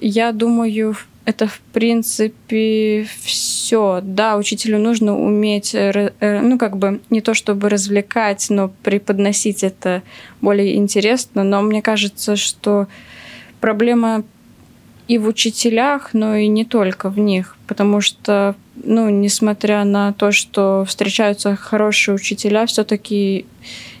я 0.00 0.32
думаю, 0.32 0.96
это 1.24 1.46
в 1.46 1.60
принципе 1.72 3.06
все. 3.22 4.00
Да, 4.02 4.36
учителю 4.36 4.78
нужно 4.78 5.18
уметь, 5.18 5.74
э, 5.74 6.12
э, 6.20 6.40
ну 6.40 6.58
как 6.58 6.76
бы 6.76 7.00
не 7.10 7.20
то 7.20 7.34
чтобы 7.34 7.68
развлекать, 7.68 8.46
но 8.50 8.70
преподносить 8.82 9.62
это 9.62 10.02
более 10.40 10.76
интересно. 10.76 11.44
Но 11.44 11.62
мне 11.62 11.82
кажется, 11.82 12.36
что 12.36 12.88
проблема 13.60 14.24
и 15.08 15.18
в 15.18 15.26
учителях, 15.26 16.10
но 16.12 16.36
и 16.36 16.46
не 16.46 16.64
только 16.64 17.10
в 17.10 17.18
них, 17.18 17.56
потому 17.66 18.00
что, 18.00 18.54
ну, 18.76 19.10
несмотря 19.10 19.84
на 19.84 20.12
то, 20.12 20.30
что 20.30 20.84
встречаются 20.86 21.56
хорошие 21.56 22.14
учителя, 22.14 22.64
все-таки 22.66 23.44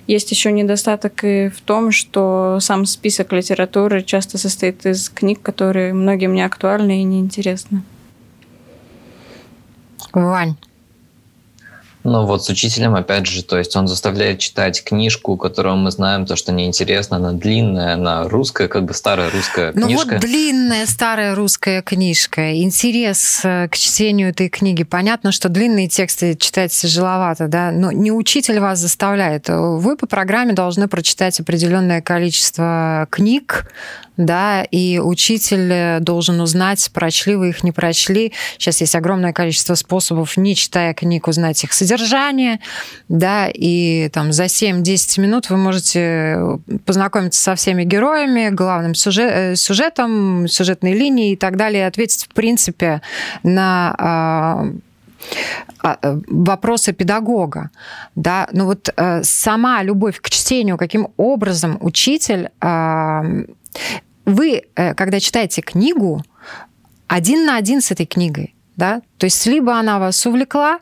есть 0.06 0.30
еще 0.30 0.52
недостаток 0.52 1.24
и 1.24 1.48
в 1.48 1.60
том, 1.60 1.92
что 1.92 2.58
сам 2.60 2.84
список 2.86 3.32
литературы 3.32 4.02
часто 4.02 4.38
состоит 4.38 4.84
из 4.86 5.08
книг, 5.08 5.42
которые 5.42 5.92
многим 5.92 6.34
не 6.34 6.42
актуальны 6.42 7.00
и 7.00 7.04
неинтересны. 7.04 7.82
Вань, 10.12 10.56
ну 12.02 12.24
вот 12.24 12.44
с 12.44 12.48
учителем, 12.48 12.94
опять 12.94 13.26
же, 13.26 13.44
то 13.44 13.58
есть 13.58 13.76
он 13.76 13.86
заставляет 13.86 14.38
читать 14.38 14.82
книжку, 14.82 15.36
которую 15.36 15.76
мы 15.76 15.90
знаем, 15.90 16.24
то, 16.24 16.34
что 16.34 16.50
неинтересно, 16.50 17.16
она 17.16 17.32
длинная, 17.32 17.94
она 17.94 18.26
русская, 18.26 18.68
как 18.68 18.84
бы 18.84 18.94
старая 18.94 19.30
русская 19.30 19.72
ну 19.74 19.86
книжка. 19.86 20.06
Ну 20.06 20.12
вот 20.12 20.20
длинная 20.20 20.86
старая 20.86 21.34
русская 21.34 21.82
книжка. 21.82 22.56
Интерес 22.56 23.42
э, 23.44 23.68
к 23.68 23.76
чтению 23.76 24.30
этой 24.30 24.48
книги. 24.48 24.82
Понятно, 24.82 25.30
что 25.30 25.50
длинные 25.50 25.88
тексты 25.88 26.34
читать 26.36 26.72
тяжеловато, 26.72 27.48
да, 27.48 27.70
но 27.70 27.92
не 27.92 28.12
учитель 28.12 28.60
вас 28.60 28.78
заставляет. 28.78 29.48
Вы 29.48 29.96
по 29.96 30.06
программе 30.06 30.54
должны 30.54 30.88
прочитать 30.88 31.38
определенное 31.38 32.00
количество 32.00 33.06
книг, 33.10 33.66
да, 34.16 34.62
и 34.62 34.98
учитель 34.98 35.72
э, 35.72 36.00
должен 36.00 36.40
узнать, 36.40 36.90
прочли 36.92 37.36
вы 37.36 37.50
их, 37.50 37.62
не 37.62 37.72
прочли. 37.72 38.32
Сейчас 38.58 38.80
есть 38.80 38.94
огромное 38.94 39.32
количество 39.32 39.74
способов, 39.74 40.36
не 40.36 40.54
читая 40.54 40.94
книг, 40.94 41.28
узнать 41.28 41.62
их 41.64 41.72
содержание, 41.72 41.89
да, 43.08 43.48
и 43.52 44.08
там 44.12 44.32
за 44.32 44.44
7-10 44.44 45.20
минут 45.20 45.50
вы 45.50 45.56
можете 45.56 46.58
познакомиться 46.84 47.40
со 47.42 47.54
всеми 47.54 47.84
героями, 47.84 48.50
главным 48.50 48.94
сюжет, 48.94 49.32
э, 49.32 49.56
сюжетом, 49.56 50.48
сюжетной 50.48 50.94
линией 50.94 51.32
и 51.32 51.36
так 51.36 51.56
далее, 51.56 51.82
и 51.82 51.86
ответить, 51.86 52.24
в 52.24 52.34
принципе, 52.34 53.02
на 53.42 53.94
а, 53.98 54.66
а, 55.82 55.98
вопросы 56.28 56.92
педагога, 56.92 57.70
да, 58.14 58.48
но 58.52 58.66
вот 58.66 58.90
э, 58.96 59.22
сама 59.22 59.82
любовь 59.82 60.20
к 60.20 60.30
чтению, 60.30 60.76
каким 60.76 61.08
образом 61.16 61.78
учитель, 61.80 62.50
э, 62.60 63.44
вы, 64.24 64.62
э, 64.74 64.94
когда 64.94 65.20
читаете 65.20 65.62
книгу, 65.62 66.22
один 67.06 67.46
на 67.46 67.56
один 67.56 67.80
с 67.80 67.90
этой 67.90 68.06
книгой, 68.06 68.54
да, 68.76 69.02
то 69.18 69.24
есть 69.24 69.46
либо 69.46 69.78
она 69.78 69.98
вас 69.98 70.26
увлекла, 70.26 70.80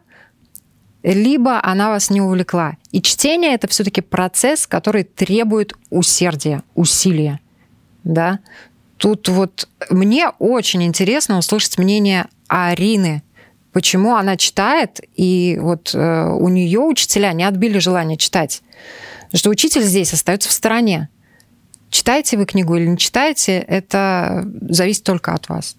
либо 1.14 1.58
она 1.64 1.88
вас 1.88 2.10
не 2.10 2.20
увлекла. 2.20 2.76
И 2.92 3.00
чтение 3.00 3.54
это 3.54 3.66
все-таки 3.66 4.00
процесс, 4.02 4.66
который 4.66 5.04
требует 5.04 5.72
усердия, 5.90 6.62
усилия. 6.74 7.40
Да? 8.04 8.40
Тут 8.98 9.28
вот 9.28 9.68
мне 9.90 10.28
очень 10.38 10.82
интересно 10.82 11.38
услышать 11.38 11.78
мнение 11.78 12.26
Арины. 12.48 13.22
Почему 13.72 14.16
она 14.16 14.36
читает, 14.36 15.00
и 15.14 15.58
вот 15.60 15.94
э, 15.94 16.28
у 16.30 16.48
нее 16.48 16.80
учителя 16.80 17.32
не 17.32 17.44
отбили 17.44 17.78
желание 17.78 18.18
читать. 18.18 18.62
Что 19.32 19.50
учитель 19.50 19.82
здесь 19.82 20.12
остается 20.12 20.48
в 20.48 20.52
стороне. 20.52 21.08
Читаете 21.90 22.36
вы 22.36 22.44
книгу 22.44 22.76
или 22.76 22.86
не 22.86 22.98
читаете, 22.98 23.58
это 23.58 24.44
зависит 24.68 25.04
только 25.04 25.32
от 25.32 25.48
вас. 25.48 25.76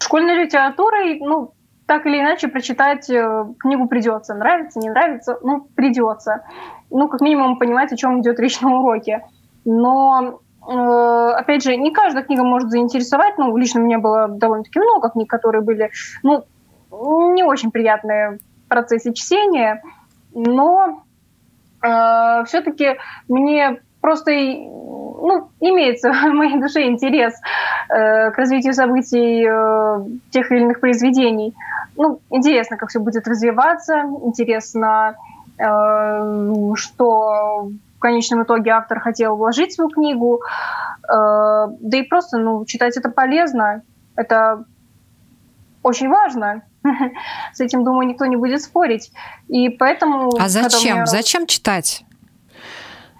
Школьной 0.00 0.44
литературой, 0.44 1.18
ну, 1.20 1.53
так 1.86 2.06
или 2.06 2.20
иначе 2.20 2.48
прочитать 2.48 3.10
э, 3.10 3.44
книгу 3.58 3.86
придется. 3.88 4.34
Нравится, 4.34 4.78
не 4.78 4.88
нравится, 4.88 5.38
ну, 5.42 5.66
придется. 5.74 6.44
Ну, 6.90 7.08
как 7.08 7.20
минимум 7.20 7.58
понимать, 7.58 7.92
о 7.92 7.96
чем 7.96 8.20
идет 8.20 8.40
речь 8.40 8.60
на 8.60 8.78
уроке. 8.78 9.24
Но, 9.64 10.40
э, 10.66 11.30
опять 11.36 11.62
же, 11.62 11.76
не 11.76 11.92
каждая 11.92 12.24
книга 12.24 12.42
может 12.42 12.70
заинтересовать. 12.70 13.36
Ну, 13.36 13.54
лично 13.56 13.80
у 13.80 13.84
меня 13.84 13.98
было 13.98 14.28
довольно-таки 14.28 14.78
много 14.78 15.10
книг, 15.10 15.28
которые 15.28 15.62
были, 15.62 15.90
ну, 16.22 16.44
не 17.34 17.42
очень 17.42 17.70
приятные 17.70 18.38
в 18.64 18.68
процессе 18.68 19.12
чтения. 19.12 19.82
Но 20.32 21.02
э, 21.82 22.44
все-таки 22.46 22.96
мне 23.28 23.80
просто 24.00 24.32
ну, 24.32 25.48
имеется 25.60 26.12
в 26.12 26.32
моей 26.32 26.60
душе 26.60 26.86
интерес 26.86 27.34
э, 27.88 28.30
к 28.30 28.36
развитию 28.36 28.74
событий 28.74 29.46
э, 29.46 30.04
тех 30.30 30.52
или 30.52 30.60
иных 30.60 30.80
произведений. 30.80 31.54
Ну, 31.96 32.20
интересно, 32.30 32.76
как 32.76 32.88
все 32.88 33.00
будет 33.00 33.26
развиваться, 33.28 34.02
интересно, 34.22 35.16
э, 35.58 36.74
что 36.76 37.70
в 37.96 37.98
конечном 37.98 38.42
итоге 38.42 38.72
автор 38.72 39.00
хотел 39.00 39.36
вложить 39.36 39.72
в 39.72 39.74
свою 39.74 39.90
книгу. 39.90 40.40
Э, 41.04 41.66
да 41.80 41.96
и 41.96 42.02
просто, 42.02 42.38
ну, 42.38 42.64
читать 42.64 42.96
это 42.96 43.10
полезно, 43.10 43.82
это 44.16 44.64
очень 45.82 46.08
важно. 46.08 46.62
С 47.52 47.60
этим, 47.60 47.84
думаю, 47.84 48.08
никто 48.08 48.26
не 48.26 48.36
будет 48.36 48.62
спорить. 48.62 49.12
И 49.48 49.68
поэтому... 49.68 50.30
А 50.38 50.48
зачем? 50.48 50.96
Меня... 50.96 51.06
Зачем 51.06 51.46
читать? 51.46 52.04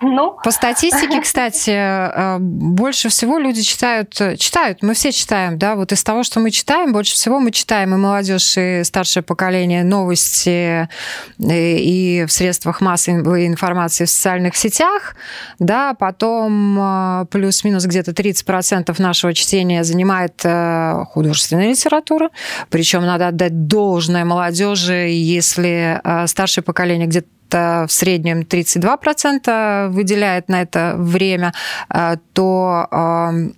Ну. 0.04 0.36
По 0.44 0.50
статистике, 0.50 1.20
кстати, 1.22 1.70
э, 1.70 2.38
больше 2.38 3.08
всего 3.08 3.38
люди 3.38 3.62
читают, 3.62 4.12
читают, 4.38 4.82
мы 4.82 4.92
все 4.94 5.12
читаем, 5.12 5.58
да, 5.58 5.76
вот 5.76 5.92
из 5.92 6.04
того, 6.04 6.22
что 6.22 6.40
мы 6.40 6.50
читаем, 6.50 6.92
больше 6.92 7.14
всего 7.14 7.40
мы 7.40 7.50
читаем 7.50 7.94
и 7.94 7.96
молодежь, 7.96 8.54
и 8.56 8.82
старшее 8.84 9.22
поколение 9.22 9.82
новости 9.82 10.88
и 11.38 12.24
в 12.28 12.32
средствах 12.32 12.80
массовой 12.80 13.46
информации 13.46 14.04
в 14.04 14.10
социальных 14.10 14.56
сетях, 14.56 15.16
да, 15.58 15.94
потом 15.94 16.78
э, 16.78 17.26
плюс-минус 17.30 17.86
где-то 17.86 18.12
30% 18.12 18.94
нашего 19.00 19.32
чтения 19.32 19.84
занимает 19.84 20.40
э, 20.44 21.04
художественная 21.08 21.70
литература, 21.70 22.30
причем 22.68 23.06
надо 23.06 23.28
отдать 23.28 23.66
должное 23.66 24.24
молодежи, 24.24 25.08
если 25.08 26.00
старшее 26.26 26.62
поколение 26.62 27.06
где-то 27.06 27.28
в 27.54 27.92
среднем 27.92 28.40
32% 28.40 29.88
выделяет 29.88 30.48
на 30.48 30.62
это 30.62 30.94
время, 30.96 31.52
э, 31.88 32.16
то 32.32 32.88
эм, 32.90 33.54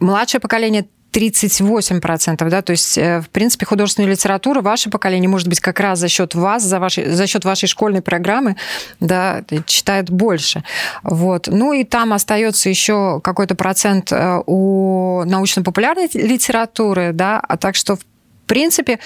младшее 0.00 0.40
поколение 0.40 0.86
38%, 1.12 2.48
да, 2.48 2.62
то 2.62 2.70
есть, 2.72 2.96
э, 2.96 3.20
в 3.20 3.28
принципе, 3.28 3.66
художественная 3.66 4.10
литература, 4.10 4.62
ваше 4.62 4.88
поколение, 4.88 5.28
может 5.28 5.46
быть, 5.46 5.60
как 5.60 5.78
раз 5.78 5.98
за 5.98 6.08
счет 6.08 6.34
вас, 6.34 6.62
за, 6.62 6.80
вашей, 6.80 7.10
за 7.10 7.26
счет 7.26 7.44
вашей 7.44 7.68
школьной 7.68 8.00
программы, 8.00 8.56
да, 8.98 9.44
читает 9.66 10.10
больше. 10.10 10.64
Вот. 11.02 11.48
Ну 11.48 11.74
и 11.74 11.84
там 11.84 12.14
остается 12.14 12.70
еще 12.70 13.20
какой-то 13.22 13.54
процент 13.54 14.10
э, 14.10 14.42
у 14.46 15.22
научно-популярной 15.26 16.08
литературы, 16.14 17.10
да, 17.12 17.40
а 17.46 17.58
так 17.58 17.76
что, 17.76 17.96
в 17.96 18.00
принципе, 18.46 18.98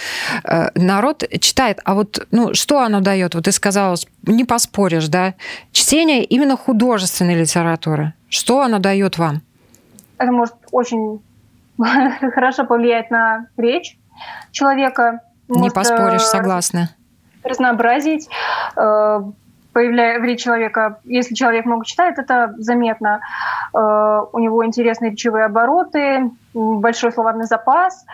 э, 0.45 0.69
народ 0.75 1.25
читает. 1.41 1.81
А 1.85 1.95
вот 1.95 2.27
ну, 2.31 2.55
что 2.55 2.81
оно 2.81 3.01
дает? 3.01 3.35
Вот 3.35 3.45
ты 3.45 3.53
сказала, 3.53 3.97
не 4.23 4.45
поспоришь, 4.45 5.09
да? 5.09 5.35
Чтение 5.73 6.25
именно 6.25 6.57
художественной 6.57 7.35
литературы. 7.35 8.15
Что 8.29 8.63
оно 8.63 8.79
дает 8.79 9.19
вам? 9.19 9.43
Это 10.19 10.33
может 10.33 10.55
очень 10.71 11.21
хорошо 12.35 12.65
повлиять 12.65 13.11
на 13.11 13.47
речь 13.57 13.97
человека. 14.51 15.21
Не 15.49 15.71
поспоришь, 15.71 16.23
э, 16.23 16.27
согласна. 16.27 16.91
Разнообразить, 17.45 18.29
э, 19.77 19.81
появляя 19.81 20.21
в 20.21 20.25
речи 20.25 20.45
человека, 20.45 21.01
если 21.05 21.35
человек 21.35 21.67
много 21.67 21.85
читает, 21.85 22.19
это 22.19 22.55
заметно. 22.59 23.21
Э, 23.75 24.23
у 24.33 24.39
него 24.39 24.65
интересные 24.65 25.11
речевые 25.11 25.45
обороты, 25.45 26.31
большой 26.55 27.13
словарный 27.13 27.45
запас 27.45 28.05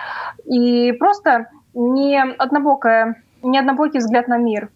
и 0.44 0.92
просто 0.92 1.46
не 1.74 2.20
однобокая, 2.20 3.22
не 3.42 3.58
однобокий 3.58 4.00
взгляд 4.00 4.28
на 4.28 4.38
мир. 4.38 4.70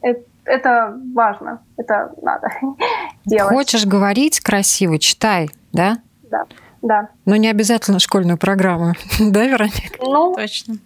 Это, 0.00 0.22
это 0.44 0.98
важно, 1.14 1.60
это 1.76 2.12
надо 2.22 2.48
делать. 3.24 3.52
Хочешь 3.52 3.86
говорить 3.86 4.40
красиво, 4.40 4.98
читай, 4.98 5.50
да? 5.72 5.98
Да, 6.30 6.44
да. 6.82 7.08
Но 7.26 7.36
не 7.36 7.48
обязательно 7.48 7.98
школьную 7.98 8.38
программу, 8.38 8.94
да, 9.20 9.46
Вероника? 9.46 9.98
Ну, 10.00 10.34
точно. 10.34 10.76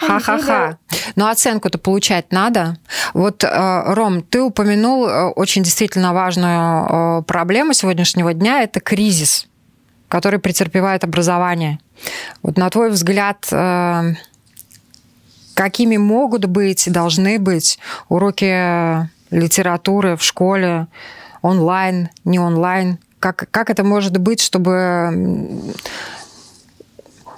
Ха-ха-ха. 0.00 0.78
Но 1.14 1.28
оценку-то 1.28 1.78
получать 1.78 2.32
надо. 2.32 2.78
Вот, 3.12 3.44
э, 3.44 3.82
Ром, 3.94 4.22
ты 4.22 4.40
упомянул 4.40 5.06
э, 5.06 5.24
очень 5.28 5.62
действительно 5.62 6.14
важную 6.14 7.20
э, 7.20 7.22
проблему 7.24 7.74
сегодняшнего 7.74 8.32
дня– 8.32 8.62
это 8.62 8.80
кризис, 8.80 9.46
который 10.08 10.38
претерпевает 10.38 11.04
образование. 11.04 11.78
Вот 12.42 12.56
на 12.56 12.70
твой 12.70 12.88
взгляд, 12.90 13.46
какими 15.54 15.96
могут 15.98 16.46
быть, 16.46 16.90
должны 16.90 17.38
быть 17.38 17.78
уроки 18.08 19.06
литературы 19.30 20.16
в 20.16 20.22
школе, 20.22 20.86
онлайн, 21.42 22.08
не 22.24 22.38
онлайн? 22.38 22.98
Как, 23.18 23.48
как 23.50 23.68
это 23.68 23.84
может 23.84 24.16
быть, 24.16 24.40
чтобы 24.40 25.74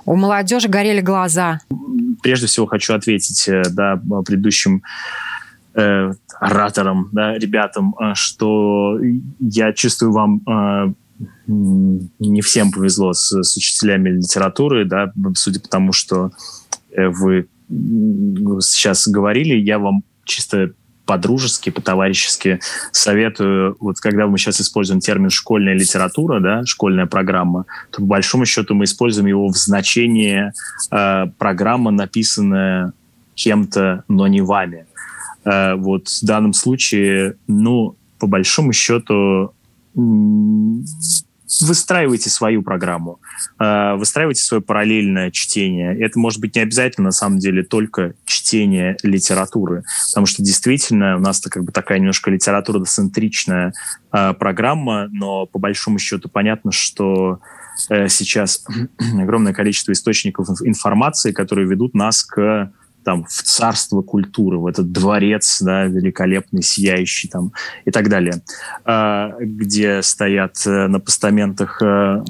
у 0.05 0.15
молодежи 0.15 0.69
горели 0.69 1.01
глаза? 1.01 1.61
Прежде 2.23 2.47
всего 2.47 2.67
хочу 2.67 2.95
ответить 2.95 3.49
э, 3.49 3.63
да, 3.71 4.01
предыдущим 4.25 4.83
э, 5.75 6.13
ораторам, 6.41 7.09
да, 7.13 7.37
ребятам, 7.39 7.95
э, 7.99 8.15
что 8.15 8.99
я 9.41 9.73
чувствую 9.73 10.13
вам 10.13 10.41
э, 10.47 10.93
не 11.47 12.41
всем 12.41 12.73
повезло 12.73 13.13
с, 13.13 13.43
с 13.43 13.57
учителями 13.57 14.11
литературы, 14.11 14.85
да, 14.85 15.13
судя 15.35 15.61
по 15.61 15.69
тому, 15.69 15.93
что 15.93 16.31
э, 16.91 17.09
вы 17.09 17.49
сейчас 17.69 19.09
говорили, 19.09 19.55
я 19.55 19.79
вам 19.79 20.03
чисто 20.25 20.73
по-дружески, 21.07 21.71
по-товарищески 21.71 22.61
советую, 22.93 23.77
вот 23.81 23.99
когда 23.99 24.27
мы 24.27 24.39
сейчас 24.39 24.61
используем 24.61 25.01
термин 25.01 25.31
«школьная 25.31 25.75
литература», 25.75 26.41
да, 26.41 26.65
школьная 26.65 27.07
программа, 27.07 27.67
то 27.91 27.99
по 27.99 28.07
большому 28.07 28.47
счету 28.47 28.75
мы 28.75 28.85
используем 28.85 29.27
его 29.27 29.49
в 29.49 29.57
значении 29.57 30.53
э, 30.91 31.27
программа, 31.39 31.91
написанная 31.91 32.93
кем-то, 33.35 34.05
но 34.09 34.27
не 34.27 34.41
вами. 34.41 34.87
Э, 35.45 35.75
вот 35.75 36.09
в 36.09 36.25
данном 36.25 36.53
случае, 36.53 37.37
ну, 37.47 37.97
по 38.19 38.27
большому 38.27 38.73
счету, 38.73 39.53
выстраивайте 41.61 42.31
свою 42.31 42.63
программу, 42.63 43.21
э, 43.59 43.95
выстраивайте 43.95 44.43
свое 44.43 44.63
параллельное 44.63 45.31
чтение. 45.31 45.99
Это 46.01 46.19
может 46.19 46.41
быть 46.41 46.55
не 46.55 46.63
обязательно, 46.63 47.07
на 47.07 47.13
самом 47.13 47.39
деле, 47.39 47.63
только 47.63 48.15
чтение 48.25 48.97
литературы, 49.03 49.85
потому 50.11 50.27
что 50.27 50.43
действительно 50.43 51.17
у 51.17 51.21
нас-то 51.21 51.51
как 51.51 51.65
бы 51.65 51.73
такая 51.73 51.99
немножко 51.99 52.31
литература-центричная 52.31 53.73
э, 54.13 54.33
программа, 54.35 55.09
но 55.13 55.47
по 55.47 55.59
большому 55.59 55.99
счету 55.99 56.29
понятно, 56.29 56.73
что 56.73 57.41
э, 57.91 58.09
сейчас 58.09 58.65
огромное 59.19 59.53
количество 59.53 59.93
источников 59.93 60.49
информации, 60.63 61.33
которые 61.33 61.69
ведут 61.69 61.95
нас 61.95 62.23
к 62.23 62.73
там 63.05 63.25
в 63.25 63.43
царство 63.43 64.03
культуры, 64.03 64.59
в 64.59 64.67
этот 64.67 64.93
дворец, 64.93 65.61
да, 65.61 65.85
великолепный, 65.85 66.63
сияющий 66.63 67.29
там 67.29 67.53
и 67.85 67.91
так 67.91 68.09
далее, 68.09 68.43
а, 68.85 69.35
где 69.41 70.03
стоят 70.03 70.57
э, 70.67 70.87
на 70.89 71.01
постаментах 71.01 71.83
э, 71.83 72.25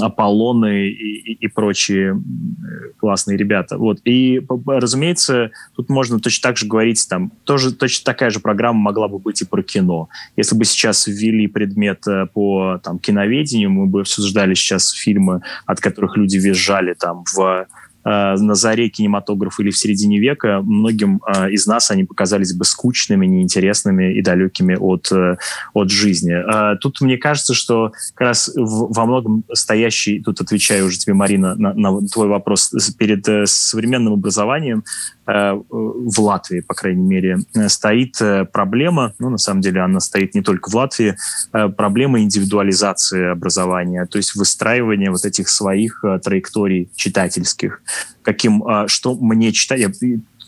Аполлоны 0.00 0.88
и, 0.88 1.32
и, 1.32 1.32
и 1.34 1.48
прочие 1.48 2.14
э, 2.14 2.92
классные 2.98 3.36
ребята. 3.36 3.76
Вот. 3.76 4.00
И, 4.04 4.40
разумеется, 4.66 5.50
тут 5.74 5.90
можно 5.90 6.18
точно 6.18 6.48
так 6.48 6.56
же 6.56 6.66
говорить, 6.66 7.06
там, 7.08 7.30
тоже 7.44 7.74
точно 7.74 8.04
такая 8.04 8.30
же 8.30 8.40
программа 8.40 8.80
могла 8.80 9.08
бы 9.08 9.18
быть 9.18 9.42
и 9.42 9.44
про 9.44 9.62
кино. 9.62 10.08
Если 10.36 10.56
бы 10.56 10.64
сейчас 10.64 11.06
ввели 11.06 11.46
предмет 11.46 12.04
по 12.32 12.80
там, 12.82 12.98
киноведению, 12.98 13.70
мы 13.70 13.86
бы 13.86 14.00
обсуждали 14.00 14.54
сейчас 14.54 14.90
фильмы, 14.92 15.42
от 15.66 15.80
которых 15.80 16.16
люди 16.16 16.38
визжали 16.38 16.94
там 16.94 17.24
в 17.34 17.66
Э, 17.66 17.66
на 18.06 18.54
заре 18.54 18.88
кинематографа 18.88 19.62
или 19.62 19.70
в 19.70 19.78
середине 19.78 20.18
века, 20.18 20.60
многим 20.62 21.20
э, 21.26 21.50
из 21.50 21.66
нас 21.66 21.90
они 21.90 22.04
показались 22.04 22.54
бы 22.54 22.64
скучными, 22.64 23.26
неинтересными 23.26 24.14
и 24.14 24.22
далекими 24.22 24.76
от, 24.78 25.10
э, 25.10 25.36
от 25.74 25.90
жизни. 25.90 26.34
Тут 26.80 27.00
мне 27.00 27.16
кажется, 27.18 27.54
что 27.54 27.92
как 28.14 28.28
раз 28.28 28.50
во 28.54 29.06
многом 29.06 29.44
стоящий, 29.52 30.22
тут 30.22 30.40
отвечаю 30.40 30.86
уже 30.86 30.98
тебе, 30.98 31.14
Марина, 31.14 31.54
на, 31.56 31.74
на 31.74 32.06
твой 32.06 32.28
вопрос, 32.28 32.72
перед 32.98 33.26
современным 33.48 34.14
образованием 34.14 34.84
в 35.26 36.20
Латвии, 36.20 36.60
по 36.60 36.74
крайней 36.74 37.06
мере, 37.06 37.38
стоит 37.68 38.16
проблема, 38.52 39.14
ну, 39.18 39.30
на 39.30 39.38
самом 39.38 39.60
деле 39.60 39.80
она 39.80 40.00
стоит 40.00 40.34
не 40.34 40.42
только 40.42 40.70
в 40.70 40.74
Латвии, 40.74 41.16
проблема 41.50 42.20
индивидуализации 42.20 43.32
образования, 43.32 44.06
то 44.06 44.18
есть 44.18 44.36
выстраивания 44.36 45.10
вот 45.10 45.24
этих 45.24 45.48
своих 45.48 46.04
траекторий 46.22 46.90
читательских 46.94 47.82
каким, 48.26 48.64
а, 48.64 48.88
что 48.88 49.14
мне 49.14 49.52
читать. 49.52 49.80
Я 49.80 49.92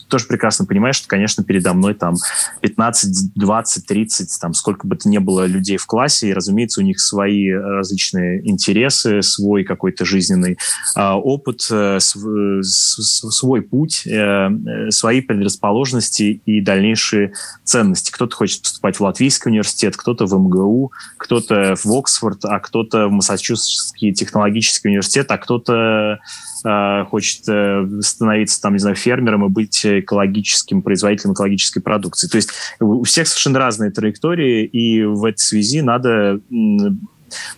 тоже 0.09 0.25
прекрасно 0.25 0.65
понимаешь, 0.65 0.97
что, 0.97 1.07
конечно, 1.07 1.43
передо 1.43 1.73
мной 1.73 1.93
там 1.93 2.15
15, 2.61 3.33
20, 3.35 3.85
30, 3.85 4.39
там 4.41 4.53
сколько 4.53 4.87
бы 4.87 4.95
то 4.95 5.07
ни 5.07 5.17
было 5.17 5.45
людей 5.45 5.77
в 5.77 5.85
классе, 5.85 6.29
и, 6.29 6.33
разумеется, 6.33 6.81
у 6.81 6.83
них 6.83 6.99
свои 6.99 7.49
различные 7.51 8.47
интересы, 8.49 9.21
свой 9.21 9.63
какой-то 9.63 10.05
жизненный 10.05 10.57
э, 10.97 11.11
опыт, 11.11 11.67
э, 11.71 11.99
св, 11.99 12.63
свой 12.63 13.61
путь, 13.61 14.05
э, 14.05 14.09
э, 14.09 14.91
свои 14.91 15.21
предрасположенности 15.21 16.41
и 16.45 16.61
дальнейшие 16.61 17.33
ценности. 17.63 18.11
Кто-то 18.11 18.35
хочет 18.35 18.63
поступать 18.63 18.97
в 18.97 19.01
Латвийский 19.01 19.49
университет, 19.49 19.95
кто-то 19.95 20.25
в 20.25 20.33
МГУ, 20.33 20.91
кто-то 21.17 21.75
в 21.83 21.91
Оксфорд, 21.91 22.45
а 22.45 22.59
кто-то 22.59 23.07
в 23.07 23.11
Массачусетский 23.11 24.13
технологический 24.13 24.89
университет, 24.89 25.31
а 25.31 25.37
кто-то 25.37 26.19
э, 26.65 27.05
хочет 27.05 27.47
э, 27.47 27.87
становиться 28.01 28.61
там, 28.61 28.73
не 28.73 28.79
знаю, 28.79 28.95
фермером 28.95 29.45
и 29.45 29.49
быть 29.49 29.85
экологическим 29.99 30.81
производителем 30.81 31.33
экологической 31.33 31.79
продукции. 31.79 32.27
То 32.27 32.37
есть 32.37 32.49
у 32.79 33.03
всех 33.03 33.27
совершенно 33.27 33.59
разные 33.59 33.91
траектории, 33.91 34.65
и 34.65 35.03
в 35.03 35.25
этой 35.25 35.39
связи 35.39 35.81
надо 35.81 36.39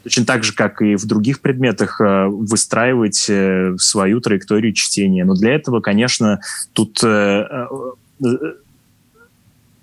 точно 0.03 0.25
так 0.25 0.43
же, 0.43 0.53
как 0.53 0.81
и 0.81 0.95
в 0.95 1.05
других 1.05 1.41
предметах, 1.41 1.99
э, 2.01 2.27
выстраивать 2.27 3.25
э, 3.29 3.75
свою 3.77 4.19
траекторию 4.21 4.73
чтения. 4.73 5.25
Но 5.25 5.35
для 5.35 5.55
этого, 5.55 5.81
конечно, 5.81 6.41
тут 6.73 7.03
э, 7.03 7.67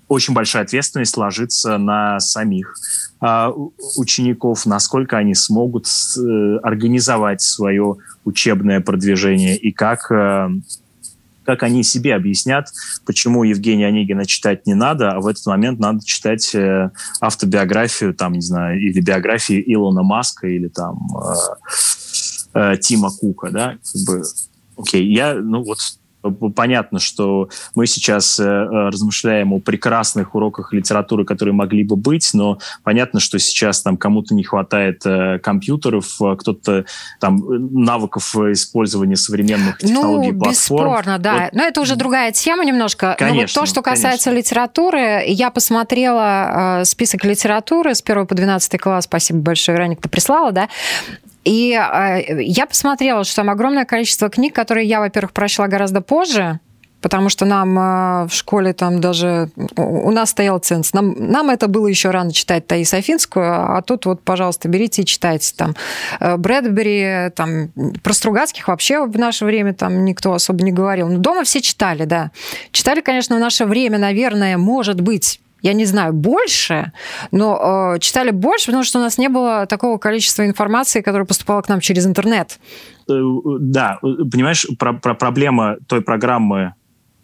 очень 0.07 0.33
большая 0.33 0.63
ответственность 0.63 1.15
ложится 1.17 1.77
на 1.77 2.19
самих 2.19 2.73
а, 3.19 3.53
учеников, 3.95 4.65
насколько 4.65 5.17
они 5.17 5.35
смогут 5.35 5.85
организовать 6.63 7.41
свое 7.41 7.97
учебное 8.25 8.79
продвижение 8.79 9.55
и 9.55 9.71
как 9.71 10.11
как 11.49 11.63
они 11.63 11.81
себе 11.81 12.13
объяснят, 12.13 12.67
почему 13.07 13.43
Евгения 13.43 13.87
Онегина 13.87 14.27
читать 14.27 14.67
не 14.67 14.75
надо, 14.75 15.13
а 15.13 15.19
в 15.19 15.25
этот 15.25 15.43
момент 15.47 15.79
надо 15.79 16.05
читать 16.05 16.53
э, 16.53 16.91
автобиографию, 17.21 18.13
там, 18.13 18.33
не 18.33 18.41
знаю, 18.41 18.79
или 18.79 19.01
биографию 19.01 19.63
Илона 19.73 20.03
Маска, 20.03 20.45
или 20.45 20.67
там 20.67 21.07
э, 22.53 22.73
э, 22.73 22.77
Тима 22.77 23.09
Кука, 23.09 23.49
да, 23.49 23.77
как 23.83 24.01
бы, 24.05 24.23
окей, 24.77 25.11
я, 25.11 25.33
ну 25.33 25.63
вот 25.63 25.79
Понятно, 26.55 26.99
что 26.99 27.49
мы 27.75 27.87
сейчас 27.87 28.39
э, 28.39 28.43
э, 28.43 28.89
размышляем 28.89 29.53
о 29.53 29.59
прекрасных 29.59 30.35
уроках 30.35 30.73
литературы, 30.73 31.23
которые 31.23 31.53
могли 31.53 31.85
бы 31.85 31.95
быть, 31.95 32.31
но 32.33 32.59
понятно, 32.83 33.21
что 33.21 33.39
сейчас 33.39 33.81
там 33.81 33.95
кому-то 33.95 34.35
не 34.35 34.43
хватает 34.43 35.01
э, 35.05 35.39
компьютеров, 35.39 36.19
кто-то 36.37 36.85
там 37.21 37.39
навыков 37.83 38.35
использования 38.35 39.15
современных 39.15 39.77
ну, 39.81 39.87
технологий 39.87 40.31
ну, 40.31 40.39
платформ. 40.39 40.85
бесспорно, 40.89 41.19
да. 41.19 41.43
Вот. 41.43 41.53
Но 41.53 41.63
это 41.63 41.79
уже 41.79 41.95
другая 41.95 42.33
тема 42.33 42.65
немножко. 42.65 43.15
Конечно, 43.17 43.35
но 43.35 43.41
вот 43.41 43.53
то, 43.53 43.65
что 43.65 43.81
касается 43.81 44.29
конечно. 44.29 44.49
литературы, 44.49 45.23
я 45.25 45.51
посмотрела 45.51 46.81
список 46.83 47.23
литературы 47.23 47.95
с 47.95 48.01
1 48.05 48.27
по 48.27 48.35
12 48.35 48.79
класс, 48.79 49.05
спасибо 49.05 49.39
большое, 49.39 49.77
Вероника, 49.77 50.01
ты 50.01 50.09
прислала, 50.09 50.51
да? 50.51 50.67
И 51.43 51.71
э, 51.73 52.41
я 52.41 52.65
посмотрела, 52.65 53.23
что 53.23 53.37
там 53.37 53.49
огромное 53.49 53.85
количество 53.85 54.29
книг, 54.29 54.53
которые 54.53 54.87
я, 54.87 54.99
во-первых, 54.99 55.31
прочла 55.31 55.67
гораздо 55.67 56.01
позже, 56.01 56.59
потому 57.01 57.29
что 57.29 57.45
нам 57.45 57.77
э, 57.77 58.27
в 58.27 58.33
школе 58.33 58.73
там 58.73 58.99
даже 58.99 59.49
у 59.77 60.11
нас 60.11 60.31
стоял 60.31 60.59
ценз. 60.59 60.93
Нам, 60.93 61.15
нам 61.17 61.49
это 61.49 61.67
было 61.67 61.87
еще 61.87 62.11
рано 62.11 62.33
читать 62.33 62.67
Таис 62.67 62.93
Афинскую, 62.93 63.77
а 63.77 63.81
тут 63.81 64.05
вот, 64.05 64.21
пожалуйста, 64.21 64.67
берите 64.67 65.03
и 65.03 65.05
читайте 65.05 65.53
там 65.55 65.75
э, 66.19 66.37
Брэдбери, 66.37 67.31
там 67.35 67.69
про 68.03 68.13
Стругацких 68.13 68.67
вообще 68.67 69.05
в 69.05 69.17
наше 69.17 69.45
время 69.45 69.73
там 69.73 70.03
никто 70.05 70.33
особо 70.33 70.63
не 70.63 70.71
говорил. 70.71 71.07
Но 71.07 71.19
дома 71.19 71.43
все 71.43 71.61
читали, 71.61 72.05
да. 72.05 72.31
Читали, 72.71 73.01
конечно, 73.01 73.35
в 73.37 73.39
наше 73.39 73.65
время, 73.65 73.97
наверное, 73.97 74.57
может 74.57 74.99
быть, 74.99 75.39
я 75.61 75.73
не 75.73 75.85
знаю, 75.85 76.13
больше, 76.13 76.91
но 77.31 77.95
э, 77.95 77.99
читали 77.99 78.31
больше, 78.31 78.67
потому 78.67 78.83
что 78.83 78.99
у 78.99 79.01
нас 79.01 79.17
не 79.17 79.29
было 79.29 79.65
такого 79.65 79.97
количества 79.97 80.45
информации, 80.45 81.01
которая 81.01 81.25
поступала 81.25 81.61
к 81.61 81.69
нам 81.69 81.79
через 81.79 82.05
интернет. 82.05 82.59
Э, 83.09 83.13
да, 83.59 83.99
понимаешь, 84.01 84.65
про, 84.77 84.93
про 84.93 85.13
проблема 85.13 85.77
той 85.87 86.01
программы 86.01 86.73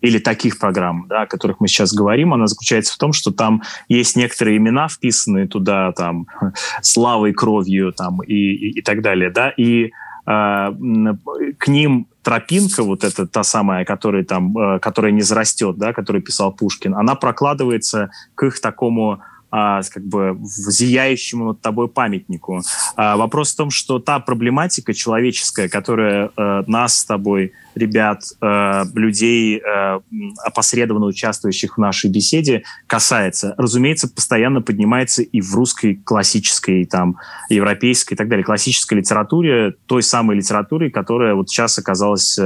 или 0.02 0.20
таких 0.20 0.60
программ, 0.60 1.08
да, 1.10 1.24
о 1.24 1.28
которых 1.28 1.60
мы 1.60 1.68
сейчас 1.68 1.94
говорим, 1.94 2.34
она 2.34 2.48
заключается 2.48 2.94
в 2.94 2.98
том, 2.98 3.14
что 3.14 3.32
там 3.32 3.64
есть 3.90 4.16
некоторые 4.16 4.58
имена, 4.58 4.88
вписанные 4.88 5.48
туда, 5.48 5.92
там, 5.94 6.28
славой, 6.82 7.34
кровью, 7.34 7.92
там, 7.92 8.22
и, 8.22 8.34
и, 8.34 8.80
и 8.80 8.82
так 8.82 9.02
далее, 9.02 9.32
да, 9.32 9.50
и 9.50 9.86
э, 9.86 9.90
к 10.26 11.68
ним 11.68 12.08
тропинка, 12.24 12.84
вот 12.84 13.04
эта 13.04 13.28
та 13.28 13.44
самая, 13.44 13.86
которая 13.86 14.24
там, 14.24 14.58
э, 14.58 14.80
которая 14.80 15.12
не 15.12 15.22
зарастет, 15.22 15.78
да, 15.78 15.94
которую 15.94 16.24
писал 16.24 16.52
Пушкин, 16.52 16.96
она 16.96 17.14
прокладывается 17.16 18.10
к 18.34 18.44
их 18.48 18.60
такому 18.60 19.22
а, 19.58 19.82
как 19.90 20.04
бы 20.04 20.38
зияющему 20.44 21.46
над 21.46 21.62
тобой 21.62 21.88
памятнику. 21.88 22.62
А, 22.98 23.16
вопрос 23.16 23.54
в 23.54 23.56
том, 23.56 23.70
что 23.70 24.00
та 24.00 24.20
проблематика 24.20 24.94
человеческая, 24.94 25.70
которая 25.70 26.30
а, 26.36 26.66
нас 26.68 27.00
с 27.00 27.06
тобой, 27.06 27.54
ребят, 27.74 28.24
а, 28.42 28.84
людей, 28.94 29.62
а, 29.62 30.02
опосредованно 30.44 31.06
участвующих 31.06 31.78
в 31.78 31.80
нашей 31.80 32.10
беседе, 32.10 32.64
касается, 32.86 33.56
разумеется, 33.58 34.10
постоянно 34.10 34.62
поднимается 34.62 35.22
и 35.22 35.40
в 35.40 35.56
русской 35.56 35.96
классической, 36.04 36.84
там, 36.84 37.16
европейской 37.48 38.16
и 38.16 38.18
так 38.18 38.28
далее, 38.28 38.44
классической 38.44 38.96
литературе, 38.96 39.76
той 39.86 40.04
самой 40.04 40.36
литературе, 40.36 40.92
которая 40.92 41.34
вот 41.34 41.50
сейчас 41.50 41.80
оказалась 41.80 42.38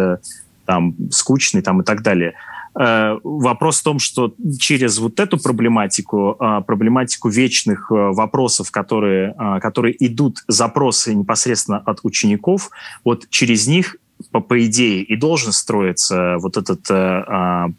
там 0.70 0.94
скучной 1.10 1.64
там 1.64 1.82
и 1.82 1.84
так 1.84 2.04
далее. 2.04 2.36
Э, 2.78 3.18
вопрос 3.24 3.80
в 3.80 3.84
том, 3.84 4.00
что 4.00 4.34
через 4.60 5.00
вот 5.00 5.20
эту 5.20 5.38
проблематику, 5.38 6.38
э, 6.40 6.62
проблематику 6.66 7.30
вечных 7.30 7.92
э, 7.92 7.96
вопросов, 7.96 8.72
которые, 8.72 9.36
которые 9.62 9.96
идут 10.06 10.44
запросы 10.48 11.14
непосредственно 11.14 11.80
от 11.80 12.00
учеников, 12.04 12.70
вот 13.04 13.30
через 13.30 13.68
них 13.68 13.98
по, 14.32 14.40
по 14.40 14.66
идее 14.66 15.02
и 15.04 15.16
должен 15.16 15.52
строиться 15.52 16.38
вот 16.40 16.58
этот 16.58 16.86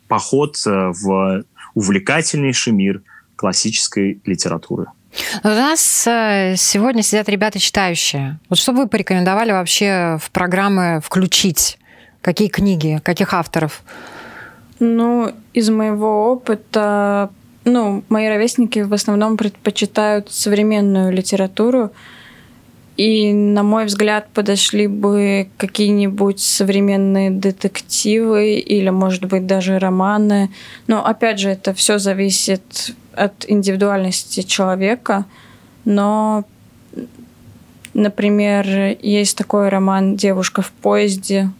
поход 0.09 0.57
в 0.65 1.45
увлекательнейший 1.75 2.73
мир 2.73 3.03
классической 3.37 4.21
литературы. 4.25 4.87
У 5.45 5.49
нас 5.49 5.81
сегодня 5.81 7.03
сидят 7.03 7.29
ребята 7.29 7.59
читающие. 7.59 8.39
Вот 8.49 8.59
что 8.59 8.73
бы 8.73 8.83
вы 8.83 8.89
порекомендовали 8.89 9.53
вообще 9.53 10.19
в 10.23 10.31
программы 10.31 11.01
включить? 11.05 11.79
Какие 12.23 12.49
книги, 12.49 13.01
каких 13.03 13.35
авторов? 13.35 13.83
Ну, 14.81 15.33
из 15.53 15.69
моего 15.69 16.33
опыта, 16.33 17.31
ну, 17.65 18.03
мои 18.09 18.29
ровесники 18.29 18.79
в 18.81 18.95
основном 18.95 19.37
предпочитают 19.37 20.33
современную 20.33 21.13
литературу, 21.13 21.91
и, 22.97 23.33
на 23.33 23.63
мой 23.63 23.87
взгляд, 23.87 24.29
подошли 24.35 24.87
бы 24.87 25.49
какие-нибудь 25.57 26.41
современные 26.41 27.31
детективы 27.31 28.57
или, 28.57 28.91
может 28.91 29.25
быть, 29.25 29.47
даже 29.47 29.79
романы. 29.79 30.51
Но, 30.87 31.07
опять 31.07 31.39
же, 31.39 31.49
это 31.49 31.73
все 31.73 31.99
зависит 31.99 32.95
от 33.15 33.47
индивидуальности 33.49 34.43
человека. 34.43 35.25
Но, 35.87 36.45
например, 37.95 38.67
есть 39.01 39.37
такой 39.37 39.71
роман 39.71 40.17
«Девушка 40.17 40.61
в 40.61 40.71
поезде», 40.71 41.51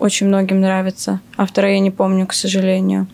очень 0.00 0.26
многим 0.26 0.60
нравится. 0.60 1.20
Автора 1.36 1.72
я 1.72 1.78
не 1.78 1.90
помню, 1.90 2.26
к 2.26 2.32
сожалению. 2.32 3.06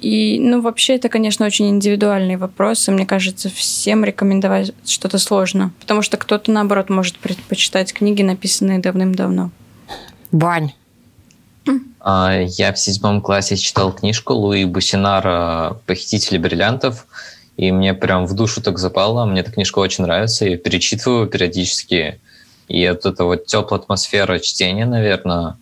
И, 0.00 0.38
ну, 0.38 0.60
вообще, 0.60 0.94
это, 0.94 1.08
конечно, 1.08 1.44
очень 1.44 1.68
индивидуальный 1.70 2.36
вопрос, 2.36 2.86
и 2.86 2.92
мне 2.92 3.04
кажется, 3.04 3.48
всем 3.48 4.04
рекомендовать 4.04 4.72
что-то 4.86 5.18
сложно, 5.18 5.72
потому 5.80 6.02
что 6.02 6.16
кто-то, 6.16 6.52
наоборот, 6.52 6.88
может 6.88 7.18
предпочитать 7.18 7.92
книги, 7.92 8.22
написанные 8.22 8.78
давным-давно. 8.78 9.50
Бань. 10.30 10.72
А, 12.00 12.40
я 12.40 12.72
в 12.72 12.78
седьмом 12.78 13.20
классе 13.20 13.56
читал 13.56 13.92
книжку 13.92 14.34
Луи 14.34 14.64
Бусинара 14.64 15.78
«Похитители 15.86 16.38
бриллиантов», 16.38 17.06
и 17.56 17.72
мне 17.72 17.92
прям 17.92 18.26
в 18.26 18.34
душу 18.34 18.62
так 18.62 18.78
запало. 18.78 19.26
Мне 19.26 19.40
эта 19.40 19.50
книжка 19.50 19.80
очень 19.80 20.04
нравится, 20.04 20.46
я 20.46 20.56
перечитываю 20.56 21.26
периодически. 21.26 22.20
И 22.68 22.88
вот 22.88 23.04
эта 23.04 23.24
вот 23.24 23.46
теплая 23.46 23.80
атмосфера 23.80 24.38
чтения, 24.38 24.86
наверное, 24.86 25.56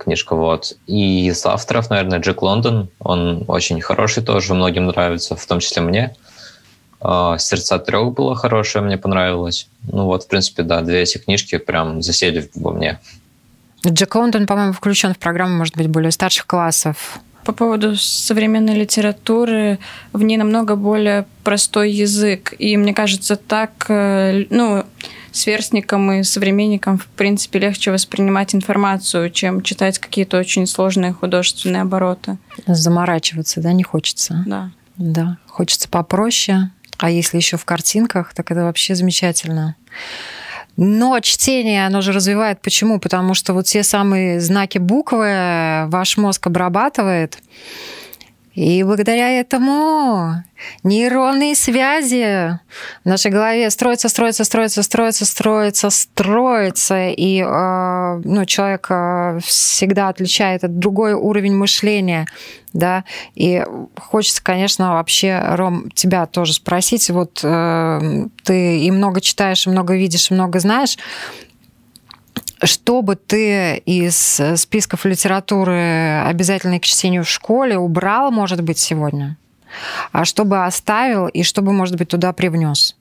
книжка, 0.00 0.36
вот. 0.36 0.76
И 0.86 1.26
из 1.26 1.44
авторов, 1.46 1.90
наверное, 1.90 2.20
Джек 2.20 2.42
Лондон, 2.42 2.88
он 3.00 3.44
очень 3.48 3.80
хороший 3.80 4.22
тоже, 4.22 4.54
многим 4.54 4.86
нравится, 4.86 5.36
в 5.36 5.46
том 5.46 5.60
числе 5.60 5.82
мне. 5.82 6.14
Э, 7.04 7.36
«Сердца 7.38 7.78
трех» 7.78 8.12
было 8.14 8.34
хорошее, 8.34 8.84
мне 8.84 8.96
понравилось. 8.96 9.68
Ну 9.90 10.04
вот, 10.04 10.24
в 10.24 10.28
принципе, 10.28 10.62
да, 10.62 10.80
две 10.80 11.02
эти 11.02 11.18
книжки 11.18 11.58
прям 11.58 12.02
засели 12.02 12.48
во 12.54 12.72
мне. 12.72 12.98
Джек 13.86 14.14
Лондон, 14.14 14.46
по-моему, 14.46 14.72
включен 14.72 15.12
в 15.12 15.18
программу, 15.18 15.56
может 15.56 15.76
быть, 15.76 15.88
более 15.88 16.10
старших 16.10 16.46
классов. 16.46 17.18
По 17.44 17.52
поводу 17.52 17.94
современной 17.96 18.74
литературы, 18.74 19.78
в 20.14 20.22
ней 20.22 20.38
намного 20.38 20.76
более 20.76 21.26
простой 21.42 21.90
язык. 21.90 22.54
И 22.58 22.74
мне 22.78 22.94
кажется, 22.94 23.36
так, 23.36 23.84
э, 23.90 24.46
ну, 24.48 24.84
сверстникам 25.34 26.12
и 26.12 26.22
современникам, 26.22 26.96
в 26.96 27.06
принципе, 27.06 27.58
легче 27.58 27.90
воспринимать 27.90 28.54
информацию, 28.54 29.30
чем 29.30 29.62
читать 29.62 29.98
какие-то 29.98 30.38
очень 30.38 30.66
сложные 30.66 31.12
художественные 31.12 31.82
обороты. 31.82 32.38
Заморачиваться, 32.66 33.60
да, 33.60 33.72
не 33.72 33.82
хочется? 33.82 34.44
Да. 34.46 34.70
Да, 34.96 35.38
хочется 35.46 35.88
попроще. 35.88 36.70
А 36.98 37.10
если 37.10 37.36
еще 37.36 37.56
в 37.56 37.64
картинках, 37.64 38.32
так 38.32 38.52
это 38.52 38.62
вообще 38.62 38.94
замечательно. 38.94 39.74
Но 40.76 41.18
чтение, 41.20 41.86
оно 41.86 42.00
же 42.00 42.12
развивает. 42.12 42.60
Почему? 42.62 43.00
Потому 43.00 43.34
что 43.34 43.54
вот 43.54 43.66
те 43.66 43.82
самые 43.82 44.40
знаки 44.40 44.78
буквы 44.78 45.86
ваш 45.88 46.16
мозг 46.16 46.46
обрабатывает, 46.46 47.38
и 48.54 48.84
благодаря 48.84 49.30
этому 49.30 50.44
нейронные 50.84 51.56
связи 51.56 52.58
в 53.04 53.08
нашей 53.08 53.32
голове 53.32 53.68
строятся, 53.70 54.08
строятся, 54.08 54.44
строятся, 54.44 54.82
строятся, 54.84 55.24
строятся, 55.24 55.90
строятся. 55.90 57.08
И 57.08 57.40
э, 57.40 58.20
ну, 58.24 58.44
человек 58.44 58.86
э, 58.90 59.40
всегда 59.44 60.08
отличает 60.08 60.62
этот 60.62 60.78
другой 60.78 61.14
уровень 61.14 61.56
мышления. 61.56 62.26
Да? 62.72 63.04
И 63.34 63.64
хочется, 63.98 64.42
конечно, 64.42 64.94
вообще, 64.94 65.40
Ром, 65.56 65.90
тебя 65.90 66.26
тоже 66.26 66.52
спросить. 66.52 67.10
Вот 67.10 67.40
э, 67.42 68.26
ты 68.44 68.78
и 68.80 68.90
много 68.92 69.20
читаешь, 69.20 69.66
и 69.66 69.70
много 69.70 69.96
видишь, 69.96 70.30
и 70.30 70.34
много 70.34 70.60
знаешь 70.60 70.96
что 72.66 73.02
бы 73.02 73.16
ты 73.16 73.76
из 73.76 74.40
э, 74.40 74.56
списков 74.56 75.04
литературы, 75.04 76.22
обязательной 76.24 76.80
к 76.80 76.84
чтению 76.84 77.24
в 77.24 77.28
школе, 77.28 77.76
убрал, 77.78 78.30
может 78.30 78.62
быть, 78.62 78.78
сегодня? 78.78 79.36
А 80.12 80.24
что 80.24 80.44
бы 80.44 80.64
оставил 80.64 81.26
и 81.26 81.42
что 81.42 81.62
бы, 81.62 81.72
может 81.72 81.96
быть, 81.96 82.08
туда 82.08 82.32
привнес? 82.32 82.96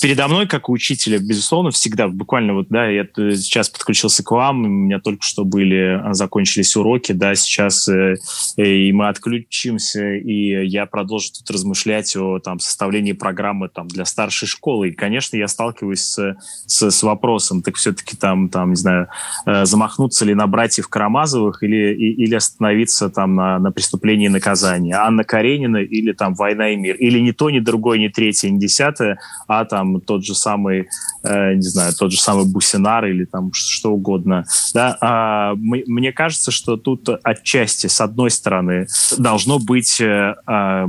Передо 0.00 0.28
мной, 0.28 0.46
как 0.46 0.68
у 0.68 0.72
учителя, 0.72 1.18
безусловно, 1.18 1.70
всегда, 1.70 2.08
буквально 2.08 2.54
вот, 2.54 2.68
да, 2.68 2.86
я 2.86 3.06
сейчас 3.14 3.68
подключился 3.68 4.22
к 4.22 4.30
вам, 4.30 4.64
у 4.64 4.68
меня 4.68 5.00
только 5.00 5.22
что 5.22 5.44
были, 5.44 6.00
а, 6.02 6.14
закончились 6.14 6.76
уроки, 6.76 7.12
да, 7.12 7.34
сейчас 7.34 7.88
э, 7.88 8.16
и 8.56 8.92
мы 8.92 9.08
отключимся, 9.08 10.14
и 10.14 10.66
я 10.66 10.86
продолжу 10.86 11.30
тут 11.38 11.50
размышлять 11.50 12.14
о 12.16 12.38
там 12.38 12.60
составлении 12.60 13.12
программы 13.12 13.68
там 13.68 13.88
для 13.88 14.04
старшей 14.04 14.46
школы, 14.46 14.88
и, 14.88 14.92
конечно, 14.92 15.36
я 15.36 15.48
сталкиваюсь 15.48 16.02
с, 16.02 16.36
с, 16.66 16.90
с 16.90 17.02
вопросом, 17.02 17.62
так 17.62 17.76
все-таки 17.76 18.16
там, 18.16 18.48
там, 18.48 18.70
не 18.70 18.76
знаю, 18.76 19.08
э, 19.46 19.64
замахнуться 19.64 20.24
ли 20.24 20.34
на 20.34 20.46
братьев 20.46 20.88
Карамазовых 20.88 21.62
или, 21.62 21.94
и, 21.94 22.12
или 22.22 22.34
остановиться 22.34 23.10
там 23.10 23.34
на, 23.34 23.58
на 23.58 23.72
преступлении 23.72 24.26
и 24.26 24.30
наказании, 24.30 24.92
Анна 24.92 25.24
Каренина 25.24 25.78
или 25.78 26.12
там 26.12 26.34
«Война 26.34 26.70
и 26.70 26.76
мир», 26.76 26.96
или 26.96 27.18
ни 27.18 27.32
то, 27.32 27.50
ни 27.50 27.58
другое, 27.58 27.98
ни 27.98 28.08
третье, 28.08 28.50
ни 28.50 28.58
десятое, 28.58 29.18
а 29.48 29.64
там 29.64 29.79
там 29.80 30.00
тот 30.00 30.24
же 30.24 30.34
самый, 30.34 30.88
э, 31.22 31.54
не 31.54 31.62
знаю, 31.62 31.94
тот 31.94 32.12
же 32.12 32.20
самый 32.20 32.44
Бусинар 32.44 33.06
или 33.06 33.24
там 33.24 33.50
что 33.54 33.92
угодно. 33.92 34.44
Да? 34.74 34.96
А, 35.00 35.54
мы, 35.56 35.84
мне 35.86 36.12
кажется, 36.12 36.50
что 36.50 36.76
тут 36.76 37.08
отчасти, 37.22 37.86
с 37.86 38.00
одной 38.00 38.30
стороны, 38.30 38.86
должно 39.16 39.58
быть 39.58 40.00
э, 40.00 40.34
э, 40.46 40.86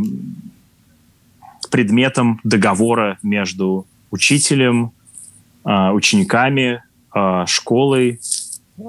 предметом 1.70 2.42
договора 2.44 3.18
между 3.24 3.86
учителем, 4.12 4.92
э, 5.64 5.92
учениками, 5.92 6.84
э, 7.16 7.46
школой, 7.48 8.20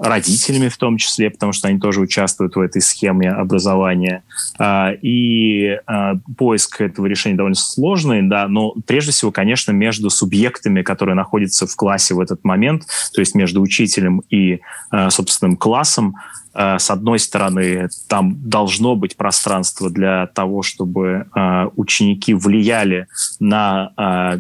родителями 0.01 0.69
в 0.69 0.77
том 0.77 0.97
числе, 0.97 1.31
потому 1.31 1.53
что 1.53 1.69
они 1.69 1.79
тоже 1.79 2.01
участвуют 2.01 2.57
в 2.57 2.61
этой 2.61 2.81
схеме 2.81 3.31
образования. 3.31 4.23
А, 4.59 4.93
и 4.93 5.79
а, 5.87 6.15
поиск 6.37 6.81
этого 6.81 7.07
решения 7.07 7.37
довольно 7.37 7.57
сложный, 7.57 8.23
да, 8.23 8.49
но 8.49 8.75
прежде 8.87 9.13
всего, 9.13 9.31
конечно, 9.31 9.73
между 9.73 10.11
субъектами, 10.11 10.83
которые 10.83 11.15
находятся 11.15 11.67
в 11.67 11.77
классе 11.77 12.15
в 12.15 12.21
этот 12.21 12.45
момент, 12.45 12.85
то 13.13 13.21
есть 13.21 13.35
между 13.35 13.61
учителем 13.61 14.23
и 14.31 14.61
а, 14.91 15.11
собственным 15.11 15.57
классом, 15.57 16.17
с 16.55 16.91
одной 16.91 17.19
стороны, 17.19 17.89
там 18.09 18.37
должно 18.49 18.97
быть 18.97 19.17
пространство 19.17 19.91
для 19.91 20.27
того, 20.27 20.63
чтобы 20.63 21.27
э, 21.35 21.67
ученики 21.77 22.35
влияли 22.35 23.07
на 23.41 23.93
э, 23.97 24.39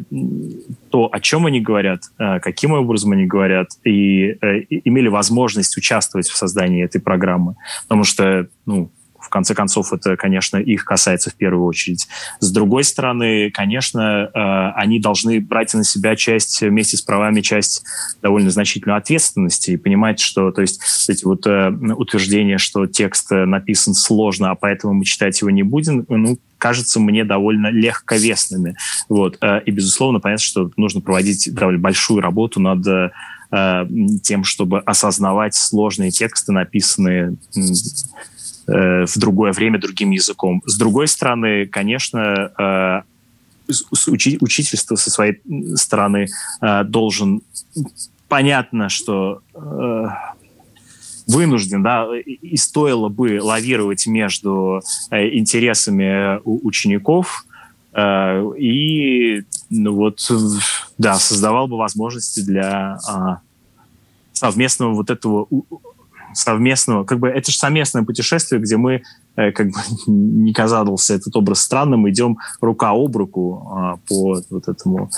то, 0.90 1.08
о 1.10 1.20
чем 1.20 1.46
они 1.46 1.60
говорят, 1.60 2.02
каким 2.18 2.72
образом 2.72 3.12
они 3.12 3.24
говорят, 3.26 3.68
и 3.84 4.32
имели 4.84 5.08
возможность 5.08 5.76
участвовать 5.76 6.28
в 6.28 6.36
создании 6.36 6.84
этой 6.84 7.00
программы. 7.00 7.56
Потому 7.84 8.04
что, 8.04 8.46
ну, 8.66 8.90
конце 9.32 9.54
концов, 9.54 9.92
это, 9.92 10.16
конечно, 10.16 10.58
их 10.58 10.84
касается 10.84 11.30
в 11.30 11.34
первую 11.34 11.64
очередь. 11.66 12.06
С 12.38 12.52
другой 12.52 12.84
стороны, 12.84 13.50
конечно, 13.50 14.30
э, 14.32 14.80
они 14.80 15.00
должны 15.00 15.40
брать 15.40 15.74
на 15.74 15.82
себя 15.82 16.14
часть, 16.14 16.60
вместе 16.60 16.96
с 16.96 17.02
правами, 17.02 17.40
часть 17.40 17.82
довольно 18.20 18.50
значительной 18.50 18.96
ответственности 18.96 19.72
и 19.72 19.76
понимать, 19.76 20.20
что, 20.20 20.52
то 20.52 20.60
есть, 20.60 20.80
эти 21.08 21.24
вот 21.24 21.46
э, 21.46 21.70
утверждения, 21.96 22.58
что 22.58 22.86
текст 22.86 23.30
написан 23.30 23.94
сложно, 23.94 24.50
а 24.50 24.54
поэтому 24.54 24.94
мы 24.94 25.04
читать 25.04 25.40
его 25.40 25.50
не 25.50 25.62
будем, 25.62 26.04
ну, 26.08 26.38
кажется 26.58 27.00
мне 27.00 27.24
довольно 27.24 27.68
легковесными. 27.68 28.76
Вот. 29.08 29.38
Э, 29.40 29.60
и, 29.64 29.70
безусловно, 29.70 30.20
понятно, 30.20 30.44
что 30.44 30.70
нужно 30.76 31.00
проводить 31.00 31.52
довольно 31.52 31.80
большую 31.80 32.20
работу 32.20 32.60
над 32.60 33.12
тем, 34.22 34.44
чтобы 34.44 34.78
осознавать 34.78 35.54
сложные 35.54 36.10
тексты, 36.10 36.52
написанные 36.52 37.36
Э, 38.68 39.06
в 39.06 39.18
другое 39.18 39.52
время 39.52 39.80
другим 39.80 40.12
языком. 40.12 40.62
С 40.66 40.78
другой 40.78 41.08
стороны, 41.08 41.66
конечно, 41.66 42.52
э, 42.56 43.02
учительство 44.06 44.94
со 44.94 45.10
своей 45.10 45.40
стороны 45.74 46.28
э, 46.60 46.84
должен 46.84 47.42
понятно, 48.28 48.88
что 48.88 49.42
вынужден, 51.26 51.82
да, 51.82 52.08
и 52.16 52.56
стоило 52.56 53.08
бы 53.08 53.40
лавировать 53.42 54.06
между 54.06 54.80
интересами 55.10 56.40
учеников 56.44 57.44
и, 57.94 59.42
ну 59.68 59.94
вот, 59.94 60.30
да, 60.96 61.14
создавал 61.16 61.68
бы 61.68 61.76
возможности 61.76 62.40
для 62.40 62.98
а, 63.06 63.40
совместного 64.32 64.94
вот 64.94 65.10
этого 65.10 65.46
совместного, 66.34 67.04
как 67.04 67.18
бы 67.18 67.28
это 67.28 67.50
же 67.50 67.56
совместное 67.56 68.02
путешествие, 68.02 68.60
где 68.60 68.76
мы 68.76 69.02
Э, 69.34 69.50
как 69.50 69.68
бы 69.68 69.78
не 70.06 70.52
казался 70.52 71.14
этот 71.14 71.34
образ 71.36 71.60
странным, 71.60 72.08
идем 72.08 72.38
рука 72.60 72.90
об 72.90 73.16
руку 73.16 73.68
а, 73.72 73.96
по 74.08 74.38
вот 74.50 74.68
этому 74.68 75.10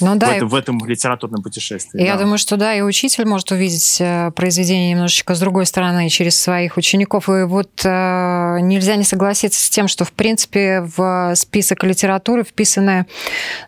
ну, 0.00 0.16
да, 0.16 0.28
в, 0.28 0.36
и... 0.36 0.40
в 0.40 0.54
этом 0.54 0.84
литературном 0.84 1.42
путешествии. 1.42 2.02
Я 2.02 2.14
да. 2.14 2.22
думаю, 2.22 2.38
что 2.38 2.56
да, 2.56 2.74
и 2.74 2.80
учитель 2.80 3.26
может 3.26 3.50
увидеть 3.50 3.98
э, 4.00 4.30
произведение 4.32 4.92
немножечко 4.92 5.34
с 5.34 5.40
другой 5.40 5.66
стороны, 5.66 6.08
через 6.08 6.40
своих 6.40 6.76
учеников. 6.76 7.28
И 7.28 7.44
вот 7.44 7.70
э, 7.84 8.58
нельзя 8.60 8.96
не 8.96 9.04
согласиться 9.04 9.64
с 9.64 9.70
тем, 9.70 9.88
что, 9.88 10.04
в 10.04 10.12
принципе, 10.12 10.82
в 10.96 11.34
список 11.34 11.84
литературы 11.84 12.44
вписаны 12.44 13.06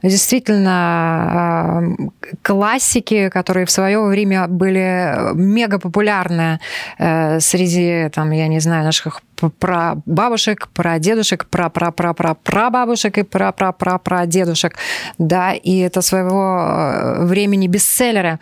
действительно 0.02 1.96
э, 2.00 2.34
классики, 2.42 3.28
которые 3.28 3.66
в 3.66 3.70
свое 3.70 4.00
время 4.04 4.46
были 4.48 5.34
мега 5.34 5.78
популярны 5.78 6.60
э, 6.98 7.40
среди, 7.40 8.08
там, 8.10 8.30
я 8.30 8.48
не 8.48 8.60
знаю, 8.60 8.84
наших 8.84 9.22
про 9.58 9.96
бабушек, 10.06 10.68
про 10.74 10.98
дедушек, 10.98 11.46
про 11.46 11.70
про 11.70 11.92
про 11.92 12.12
про 12.14 12.34
про 12.34 12.70
бабушек 12.70 13.18
и 13.18 13.22
про 13.22 13.52
про 13.52 13.72
про 13.72 13.98
про 13.98 14.26
дедушек, 14.26 14.76
да, 15.18 15.52
и 15.52 15.78
это 15.78 16.02
своего 16.18 16.58
э, 16.60 17.24
времени 17.24 17.66
бестселлеры. 17.66 18.38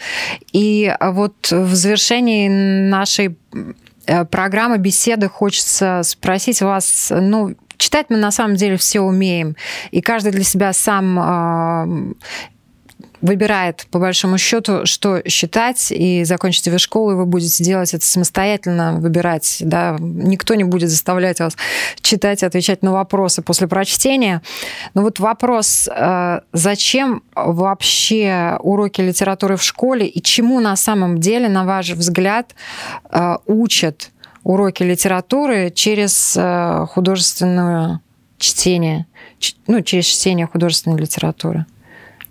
И 0.53 0.95
вот 1.01 1.51
в 1.51 1.75
завершении 1.75 2.49
нашей 2.49 3.37
э, 4.07 4.25
программы 4.25 4.79
беседы 4.79 5.29
хочется 5.29 6.03
спросить 6.05 6.63
вас, 6.63 7.13
ну, 7.15 7.55
читать 7.77 8.07
мы 8.09 8.17
на 8.17 8.31
самом 8.31 8.57
деле 8.57 8.77
все 8.77 9.01
умеем, 9.01 9.57
и 9.91 10.01
каждый 10.01 10.33
для 10.33 10.45
себя 10.45 10.73
сам 10.73 11.19
э, 11.19 12.15
выбирает, 13.21 13.87
по 13.91 13.99
большому 13.99 14.39
счету, 14.39 14.85
что 14.85 15.23
считать, 15.29 15.91
и 15.91 16.25
закончите 16.25 16.71
вы 16.71 16.79
школу, 16.79 17.13
и 17.13 17.15
вы 17.15 17.27
будете 17.27 17.65
делать 17.65 17.95
это 17.95 18.05
самостоятельно, 18.05 18.99
выбирать. 18.99 19.59
Да? 19.61 19.97
Никто 19.99 20.55
не 20.55 20.65
будет 20.65 20.91
заставлять 20.91 21.41
вас 21.41 21.57
читать 22.01 22.43
и 22.43 22.47
отвечать 22.47 22.83
на 22.83 22.93
вопросы 22.93 23.43
после 23.43 23.69
прочтения. 23.69 24.43
Но 24.95 25.03
вот 25.03 25.19
вопрос, 25.19 25.89
э, 25.89 26.41
зачем 26.53 27.23
вообще 27.35 28.59
уроки 28.61 29.01
литературы 29.01 29.57
в 29.57 29.63
школе, 29.63 30.07
и 30.07 30.23
чему 30.23 30.61
на 30.61 30.77
самом 30.77 31.19
деле, 31.19 31.49
на 31.49 31.65
ваш 31.65 31.91
взгляд, 31.91 32.55
э, 33.11 33.37
учат 33.47 34.11
уроки 34.45 34.83
литературы 34.83 35.71
через 35.75 36.37
э, 36.37 36.87
художественное 36.91 38.01
чтение, 38.39 39.07
ну, 39.67 39.81
через 39.81 40.05
чтение 40.05 40.47
художественной 40.47 40.99
литературы? 40.99 41.67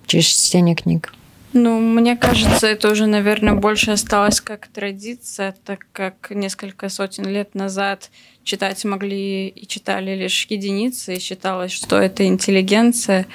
Через 0.05 0.25
чтение 0.25 0.75
книг? 0.75 1.13
Ну, 1.53 1.79
мне 1.79 2.17
кажется, 2.17 2.67
это 2.67 2.91
уже, 2.91 3.05
наверное, 3.05 3.53
больше 3.53 3.91
осталось 3.91 4.41
как 4.41 4.67
традиция, 4.67 5.55
так 5.63 5.87
как 5.93 6.31
несколько 6.31 6.89
сотен 6.89 7.25
лет 7.27 7.55
назад 7.55 8.11
читать 8.43 8.83
могли 8.83 9.47
и 9.47 9.65
читали 9.65 10.15
лишь 10.15 10.47
единицы, 10.49 11.15
и 11.15 11.19
считалось, 11.19 11.71
что 11.71 11.97
это 11.97 12.25
интеллигенция. 12.25 13.25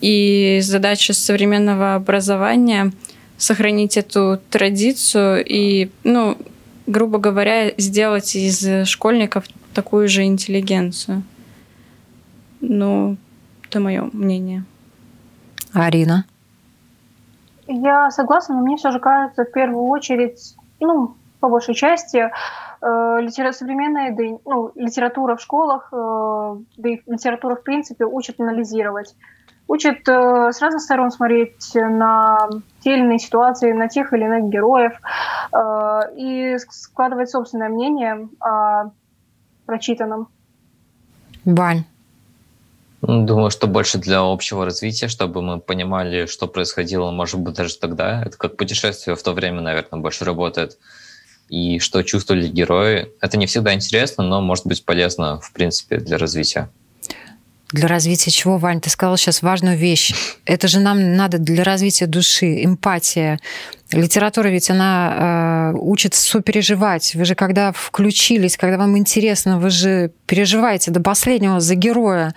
И 0.00 0.58
задача 0.62 1.12
современного 1.12 1.94
образования 1.94 2.92
сохранить 3.38 3.96
эту 3.96 4.40
традицию 4.50 5.44
и, 5.46 5.90
ну, 6.02 6.36
грубо 6.88 7.18
говоря, 7.18 7.72
сделать 7.78 8.34
из 8.34 8.86
школьников 8.88 9.44
такую 9.74 10.08
же 10.08 10.24
интеллигенцию. 10.24 11.22
Ну, 12.60 13.16
это 13.68 13.78
мое 13.78 14.10
мнение. 14.12 14.64
Арина? 15.74 16.24
Я 17.66 18.10
согласна, 18.10 18.56
но 18.56 18.62
мне 18.62 18.76
все 18.76 18.90
же 18.90 18.98
кажется, 18.98 19.44
в 19.44 19.52
первую 19.52 19.84
очередь, 19.84 20.56
ну, 20.80 21.14
по 21.38 21.48
большей 21.48 21.74
части, 21.74 22.18
э, 22.18 23.20
литера... 23.20 23.52
современная 23.52 24.14
да, 24.14 24.22
ну, 24.44 24.72
литература 24.74 25.36
в 25.36 25.40
школах, 25.40 25.88
э, 25.92 26.56
да 26.76 26.88
и 26.88 27.00
литература 27.06 27.54
в 27.56 27.62
принципе 27.62 28.04
учат 28.04 28.40
анализировать. 28.40 29.14
Учат 29.68 30.08
э, 30.08 30.50
с 30.52 30.60
разных 30.60 30.82
сторон 30.82 31.12
смотреть 31.12 31.74
на 31.74 32.48
те 32.80 32.94
или 32.94 33.02
иные 33.02 33.20
ситуации, 33.20 33.72
на 33.72 33.88
тех 33.88 34.12
или 34.12 34.24
иных 34.24 34.50
героев 34.50 34.92
э, 35.52 36.00
и 36.16 36.58
складывать 36.58 37.30
собственное 37.30 37.68
мнение 37.68 38.28
о 38.40 38.90
прочитанном. 39.66 40.28
Бань. 41.44 41.84
Думаю, 43.02 43.50
что 43.50 43.66
больше 43.66 43.98
для 43.98 44.20
общего 44.20 44.64
развития, 44.64 45.08
чтобы 45.08 45.40
мы 45.40 45.58
понимали, 45.58 46.26
что 46.26 46.46
происходило, 46.46 47.10
может 47.10 47.40
быть, 47.40 47.54
даже 47.54 47.76
тогда. 47.78 48.22
Это 48.22 48.36
как 48.36 48.56
путешествие 48.56 49.16
в 49.16 49.22
то 49.22 49.32
время, 49.32 49.62
наверное, 49.62 50.00
больше 50.00 50.24
работает. 50.24 50.76
И 51.48 51.78
что 51.78 52.02
чувствовали 52.02 52.46
герои. 52.46 53.08
Это 53.20 53.38
не 53.38 53.46
всегда 53.46 53.72
интересно, 53.74 54.22
но 54.22 54.40
может 54.40 54.66
быть 54.66 54.84
полезно, 54.84 55.40
в 55.40 55.52
принципе, 55.52 55.96
для 55.96 56.18
развития. 56.18 56.68
Для 57.72 57.88
развития 57.88 58.30
чего, 58.30 58.58
Вань? 58.58 58.80
Ты 58.80 58.90
сказал 58.90 59.16
сейчас 59.16 59.42
важную 59.42 59.78
вещь. 59.78 60.12
Это 60.44 60.68
же 60.68 60.80
нам 60.80 61.16
надо 61.16 61.38
для 61.38 61.64
развития 61.64 62.06
души, 62.06 62.64
эмпатия. 62.64 63.38
Литература 63.92 64.48
ведь 64.48 64.70
она 64.70 65.72
э, 65.72 65.78
учит 65.78 66.14
сопереживать. 66.14 67.14
Вы 67.14 67.24
же 67.24 67.34
когда 67.34 67.72
включились, 67.72 68.56
когда 68.56 68.76
вам 68.76 68.98
интересно, 68.98 69.58
вы 69.58 69.70
же 69.70 70.12
переживаете 70.26 70.90
до 70.90 71.00
последнего 71.00 71.60
за 71.60 71.74
героя 71.76 72.34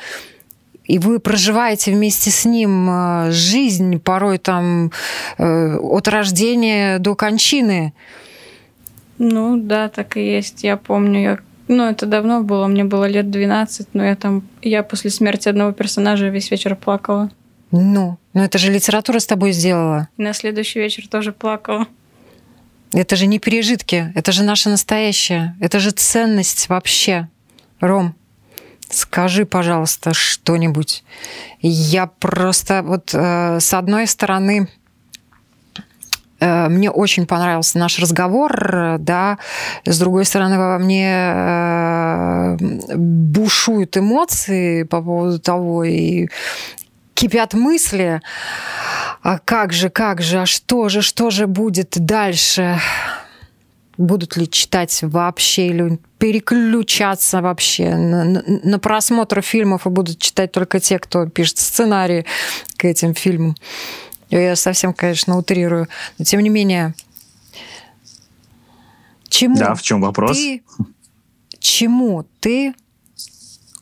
и 0.86 1.00
вы 1.00 1.20
проживаете 1.20 1.92
вместе 1.92 2.30
с 2.30 2.46
ним 2.46 2.90
э, 2.90 3.32
жизнь, 3.32 4.00
порой 4.00 4.38
там 4.38 4.92
э, 5.38 5.78
от 5.78 6.08
рождения 6.08 7.00
до 7.00 7.16
кончины. 7.16 7.94
Ну 9.18 9.58
да, 9.58 9.90
так 9.90 10.18
и 10.18 10.26
есть. 10.26 10.64
Я 10.64 10.78
помню, 10.78 11.22
я 11.22 11.40
ну, 11.68 11.90
это 11.90 12.06
давно 12.06 12.44
было, 12.44 12.68
мне 12.68 12.84
было 12.84 13.06
лет 13.06 13.32
12, 13.32 13.90
но 13.94 14.04
я 14.04 14.16
там, 14.16 14.44
я 14.62 14.84
после 14.84 15.10
смерти 15.10 15.48
одного 15.48 15.72
персонажа 15.72 16.28
весь 16.28 16.52
вечер 16.52 16.76
плакала. 16.76 17.32
Ну, 17.72 18.18
но 18.34 18.44
это 18.44 18.58
же 18.58 18.72
литература 18.72 19.20
с 19.20 19.26
тобой 19.26 19.54
сделала. 19.54 20.10
И 20.18 20.22
на 20.22 20.34
следующий 20.34 20.80
вечер 20.80 21.08
тоже 21.08 21.32
плакала. 21.32 21.88
Это 22.92 23.16
же 23.16 23.26
не 23.26 23.40
пережитки, 23.40 24.12
это 24.14 24.32
же 24.32 24.44
наше 24.44 24.70
настоящее, 24.70 25.56
это 25.60 25.80
же 25.80 25.92
ценность 25.92 26.70
вообще. 26.70 27.30
Ром, 27.80 28.14
Скажи, 28.94 29.46
пожалуйста, 29.46 30.14
что-нибудь. 30.14 31.04
Я 31.62 32.06
просто 32.06 32.84
вот 32.84 33.10
э, 33.14 33.60
с 33.60 33.74
одной 33.74 34.06
стороны 34.06 34.70
э, 36.40 36.70
мне 36.70 36.92
очень 36.92 37.26
понравился 37.26 37.80
наш 37.80 37.98
разговор, 37.98 38.98
да, 39.00 39.40
с 39.86 39.98
другой 39.98 40.26
стороны, 40.26 40.60
во 40.60 40.78
мне 40.78 41.12
э, 41.12 42.58
бушуют 42.96 43.98
эмоции 43.98 44.84
по 44.84 45.02
поводу 45.02 45.40
того, 45.40 45.84
и 45.84 46.28
кипят 47.16 47.56
мысли, 47.56 48.22
а 49.24 49.40
как 49.40 49.74
же, 49.74 49.90
как 49.90 50.22
же, 50.22 50.42
а 50.42 50.46
что 50.46 50.90
же, 50.90 51.02
что 51.02 51.32
же 51.32 51.48
будет 51.48 51.96
дальше? 51.98 52.80
Будут 53.98 54.38
ли 54.38 54.50
читать 54.50 55.00
вообще 55.04 55.68
или 55.68 56.00
переключаться 56.18 57.42
вообще 57.42 57.96
на, 57.96 58.24
на, 58.24 58.44
на 58.46 58.80
просмотр 58.80 59.42
фильмов 59.42 59.86
и 59.86 59.90
будут 59.90 60.20
читать 60.20 60.52
только 60.52 60.80
те, 60.80 61.00
кто 61.00 61.28
пишет 61.28 61.60
сценарии 61.60 62.26
к 62.78 62.86
этим 62.86 63.14
фильмам. 63.14 63.56
Я 64.30 64.56
совсем, 64.56 64.94
конечно, 64.94 65.38
утрирую. 65.38 65.88
Но 66.18 66.26
тем 66.26 66.40
не 66.42 66.50
менее, 66.50 66.96
чему 69.30 69.58
да, 69.58 69.76
в 69.76 69.82
чем 69.82 70.02
вопрос? 70.02 70.38
Ты, 70.38 70.64
чему 71.60 72.26
ты 72.40 72.74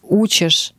учишь 0.03 0.73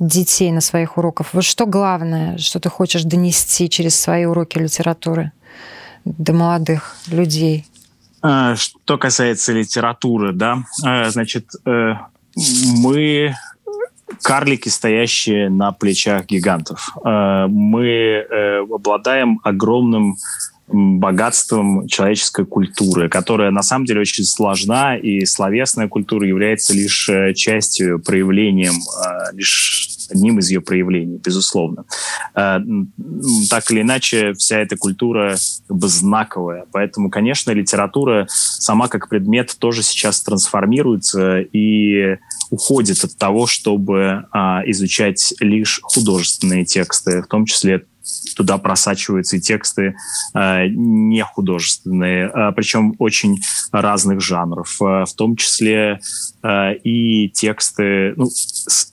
детей 0.00 0.50
на 0.50 0.60
своих 0.60 0.98
уроках? 0.98 1.34
Вот 1.34 1.44
что 1.44 1.66
главное, 1.66 2.36
что 2.38 2.58
ты 2.58 2.68
хочешь 2.68 3.04
донести 3.04 3.70
через 3.70 3.94
свои 3.94 4.24
уроки 4.24 4.58
литературы 4.58 5.30
до 6.04 6.32
молодых 6.32 6.96
людей? 7.06 7.66
А, 8.26 8.56
что 8.56 8.96
касается 8.96 9.52
литературы, 9.52 10.32
да, 10.32 10.64
а, 10.82 11.10
значит, 11.10 11.50
э, 11.66 11.92
мы 12.78 13.34
карлики, 14.22 14.70
стоящие 14.70 15.50
на 15.50 15.72
плечах 15.72 16.24
гигантов. 16.24 16.96
Мы 17.04 17.86
э, 17.86 18.60
обладаем 18.60 19.40
огромным 19.44 20.16
богатством 20.68 21.86
человеческой 21.86 22.46
культуры, 22.46 23.10
которая 23.10 23.50
на 23.50 23.62
самом 23.62 23.84
деле 23.84 24.00
очень 24.00 24.24
сложна, 24.24 24.96
и 24.96 25.26
словесная 25.26 25.88
культура 25.88 26.26
является 26.26 26.72
лишь 26.72 27.06
э, 27.10 27.34
частью, 27.34 28.00
проявлением, 28.00 28.74
лишь 29.34 29.93
одним 30.10 30.38
из 30.38 30.50
ее 30.50 30.60
проявлений, 30.60 31.18
безусловно. 31.24 31.84
Э, 32.34 32.58
так 33.50 33.70
или 33.70 33.82
иначе, 33.82 34.32
вся 34.34 34.58
эта 34.58 34.76
культура 34.76 35.36
как 35.68 35.76
бы 35.76 35.88
знаковая. 35.88 36.66
Поэтому, 36.72 37.10
конечно, 37.10 37.50
литература 37.50 38.26
сама 38.28 38.88
как 38.88 39.08
предмет 39.08 39.56
тоже 39.58 39.82
сейчас 39.82 40.22
трансформируется 40.22 41.40
и 41.40 42.18
уходит 42.50 43.02
от 43.04 43.16
того, 43.16 43.46
чтобы 43.46 44.26
а, 44.30 44.62
изучать 44.66 45.34
лишь 45.40 45.80
художественные 45.82 46.64
тексты, 46.64 47.22
в 47.22 47.26
том 47.26 47.46
числе 47.46 47.84
туда 48.36 48.58
просачиваются 48.58 49.36
и 49.36 49.40
тексты 49.40 49.96
э, 50.34 50.66
не 50.68 51.22
художественные, 51.24 52.30
э, 52.32 52.52
причем 52.54 52.94
очень 52.98 53.40
разных 53.72 54.20
жанров, 54.20 54.76
э, 54.80 55.04
в 55.06 55.14
том 55.16 55.36
числе 55.36 56.00
э, 56.42 56.74
и 56.84 57.30
тексты, 57.30 58.14
ну, 58.16 58.26
с, 58.26 58.92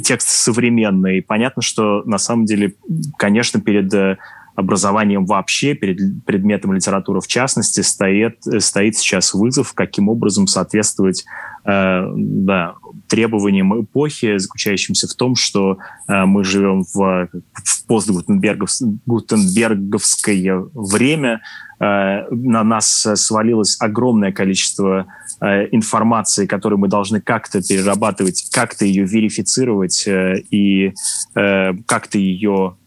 текст 0.00 0.28
современный. 0.28 1.22
Понятно, 1.22 1.62
что 1.62 2.02
на 2.04 2.18
самом 2.18 2.44
деле, 2.44 2.74
конечно, 3.18 3.60
перед 3.60 3.92
э, 3.94 4.18
образованием 4.54 5.24
вообще, 5.24 5.74
перед 5.74 6.24
предметом 6.24 6.72
литературы 6.72 7.20
в 7.20 7.26
частности, 7.26 7.80
стоит, 7.80 8.38
стоит 8.58 8.96
сейчас 8.96 9.34
вызов, 9.34 9.72
каким 9.74 10.08
образом 10.08 10.46
соответствовать 10.46 11.24
э, 11.64 12.02
да, 12.14 12.74
требованиям 13.12 13.78
эпохи, 13.78 14.38
заключающимся 14.38 15.06
в 15.06 15.12
том, 15.12 15.36
что 15.36 15.76
э, 16.08 16.24
мы 16.24 16.44
живем 16.44 16.84
в, 16.94 17.28
в 17.52 17.86
постгутенберговское 17.86 20.64
время, 20.72 21.42
э, 21.78 22.24
на 22.30 22.64
нас 22.64 23.06
свалилось 23.16 23.76
огромное 23.80 24.32
количество 24.32 25.08
э, 25.42 25.68
информации, 25.72 26.46
которую 26.46 26.78
мы 26.78 26.88
должны 26.88 27.20
как-то 27.20 27.60
перерабатывать, 27.60 28.48
как-то 28.50 28.86
ее 28.86 29.04
верифицировать 29.04 30.04
э, 30.06 30.36
и 30.50 30.94
э, 31.34 31.74
как-то 31.84 32.16
ее 32.16 32.78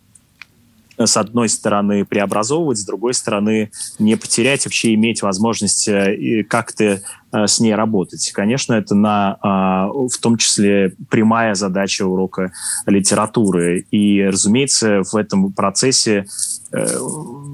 с 0.98 1.18
одной 1.18 1.50
стороны 1.50 2.06
преобразовывать, 2.06 2.78
с 2.78 2.86
другой 2.86 3.14
стороны 3.14 3.72
не 4.00 4.16
потерять, 4.16 4.66
вообще 4.66 4.94
иметь 4.94 5.22
возможность 5.22 5.88
э, 5.88 6.44
как-то 6.48 7.02
э, 7.32 7.48
с 7.48 7.60
ней 7.60 7.76
работать. 7.76 8.32
Конечно, 8.34 8.74
это 8.74 8.96
на, 8.96 9.38
а, 9.42 9.88
в 9.88 10.18
том 10.22 10.38
числе 10.38 10.94
прямая 11.10 11.56
задача 11.56 12.04
урока 12.06 12.52
литературы. 12.86 13.86
И, 13.92 14.24
разумеется, 14.24 15.02
в 15.04 15.16
этом 15.16 15.52
процессе 15.52 16.26
э, 16.72 16.88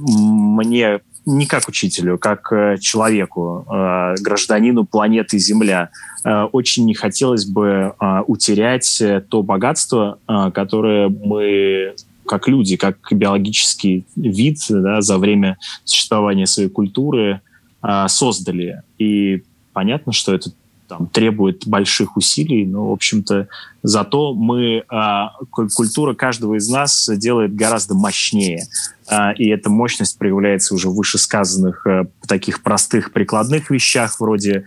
мне 0.05 1.01
не 1.25 1.45
как 1.45 1.67
учителю, 1.67 2.17
как 2.17 2.51
человеку, 2.79 3.63
гражданину 3.67 4.85
планеты 4.85 5.37
Земля, 5.37 5.91
очень 6.23 6.85
не 6.87 6.95
хотелось 6.95 7.45
бы 7.45 7.93
утерять 8.25 9.03
то 9.29 9.43
богатство, 9.43 10.17
которое 10.51 11.09
мы 11.09 11.93
как 12.31 12.47
люди, 12.47 12.77
как 12.77 12.95
биологический 13.11 14.05
вид 14.15 14.59
да, 14.69 15.01
за 15.01 15.17
время 15.17 15.57
существования 15.83 16.47
своей 16.47 16.69
культуры 16.69 17.41
э, 17.83 18.05
создали. 18.07 18.83
И 18.97 19.43
понятно, 19.73 20.13
что 20.13 20.33
это 20.33 20.51
там, 20.87 21.07
требует 21.07 21.67
больших 21.67 22.15
усилий, 22.15 22.65
но, 22.65 22.87
в 22.87 22.93
общем-то, 22.93 23.49
зато 23.83 24.33
мы, 24.33 24.85
э, 24.89 25.45
культура 25.75 26.13
каждого 26.13 26.55
из 26.55 26.69
нас 26.69 27.09
делает 27.17 27.53
гораздо 27.53 27.95
мощнее. 27.95 28.63
Э, 29.09 29.33
и 29.35 29.49
эта 29.49 29.69
мощность 29.69 30.17
проявляется 30.17 30.73
уже 30.73 30.87
в 30.87 30.95
вышесказанных 30.95 31.85
э, 31.85 32.05
таких 32.29 32.63
простых 32.63 33.11
прикладных 33.11 33.69
вещах, 33.69 34.21
вроде 34.21 34.63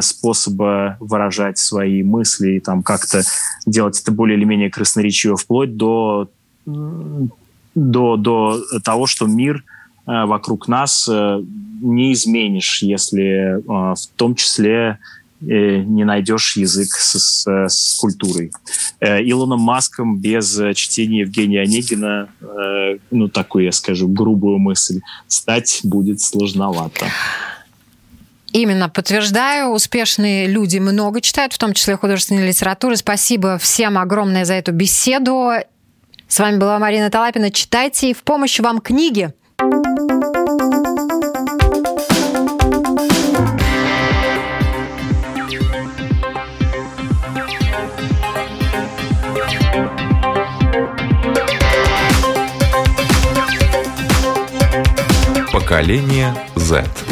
способа 0.00 0.96
выражать 1.00 1.58
свои 1.58 2.04
мысли 2.04 2.52
и 2.52 2.60
там 2.60 2.82
как-то 2.84 3.22
делать 3.66 4.00
это 4.00 4.12
более 4.12 4.36
или 4.36 4.44
менее 4.44 4.70
красноречиво, 4.70 5.36
вплоть 5.36 5.76
до 5.76 6.30
до, 6.66 8.16
до 8.16 8.62
того, 8.84 9.06
что 9.06 9.26
мир 9.26 9.64
вокруг 10.06 10.68
нас 10.68 11.08
не 11.08 12.12
изменишь, 12.12 12.82
если 12.82 13.62
в 13.66 14.06
том 14.16 14.34
числе 14.34 14.98
не 15.40 16.04
найдешь 16.04 16.56
язык 16.56 16.88
с, 16.92 17.18
с, 17.18 17.68
с 17.68 17.94
культурой. 17.96 18.52
Илоном 19.00 19.60
Маском 19.60 20.18
без 20.18 20.60
чтения 20.74 21.20
Евгения 21.20 21.62
Онегина, 21.62 22.28
ну, 23.10 23.28
такую, 23.28 23.64
я 23.64 23.72
скажу, 23.72 24.06
грубую 24.06 24.58
мысль, 24.58 25.00
стать 25.26 25.80
будет 25.82 26.20
сложновато. 26.20 27.06
Именно, 28.52 28.88
подтверждаю, 28.90 29.70
успешные 29.70 30.46
люди 30.46 30.78
много 30.78 31.20
читают, 31.22 31.54
в 31.54 31.58
том 31.58 31.72
числе 31.72 31.96
художественной 31.96 32.46
литературы. 32.46 32.96
Спасибо 32.96 33.56
всем 33.58 33.96
огромное 33.96 34.44
за 34.44 34.54
эту 34.54 34.72
беседу. 34.72 35.52
С 36.32 36.38
вами 36.38 36.56
была 36.56 36.78
Марина 36.78 37.10
Талапина. 37.10 37.50
Читайте 37.50 38.08
и 38.08 38.14
в 38.14 38.22
помощь 38.22 38.58
вам 38.58 38.80
книги. 38.80 39.34
Поколение 55.52 56.34
Z. 56.56 57.11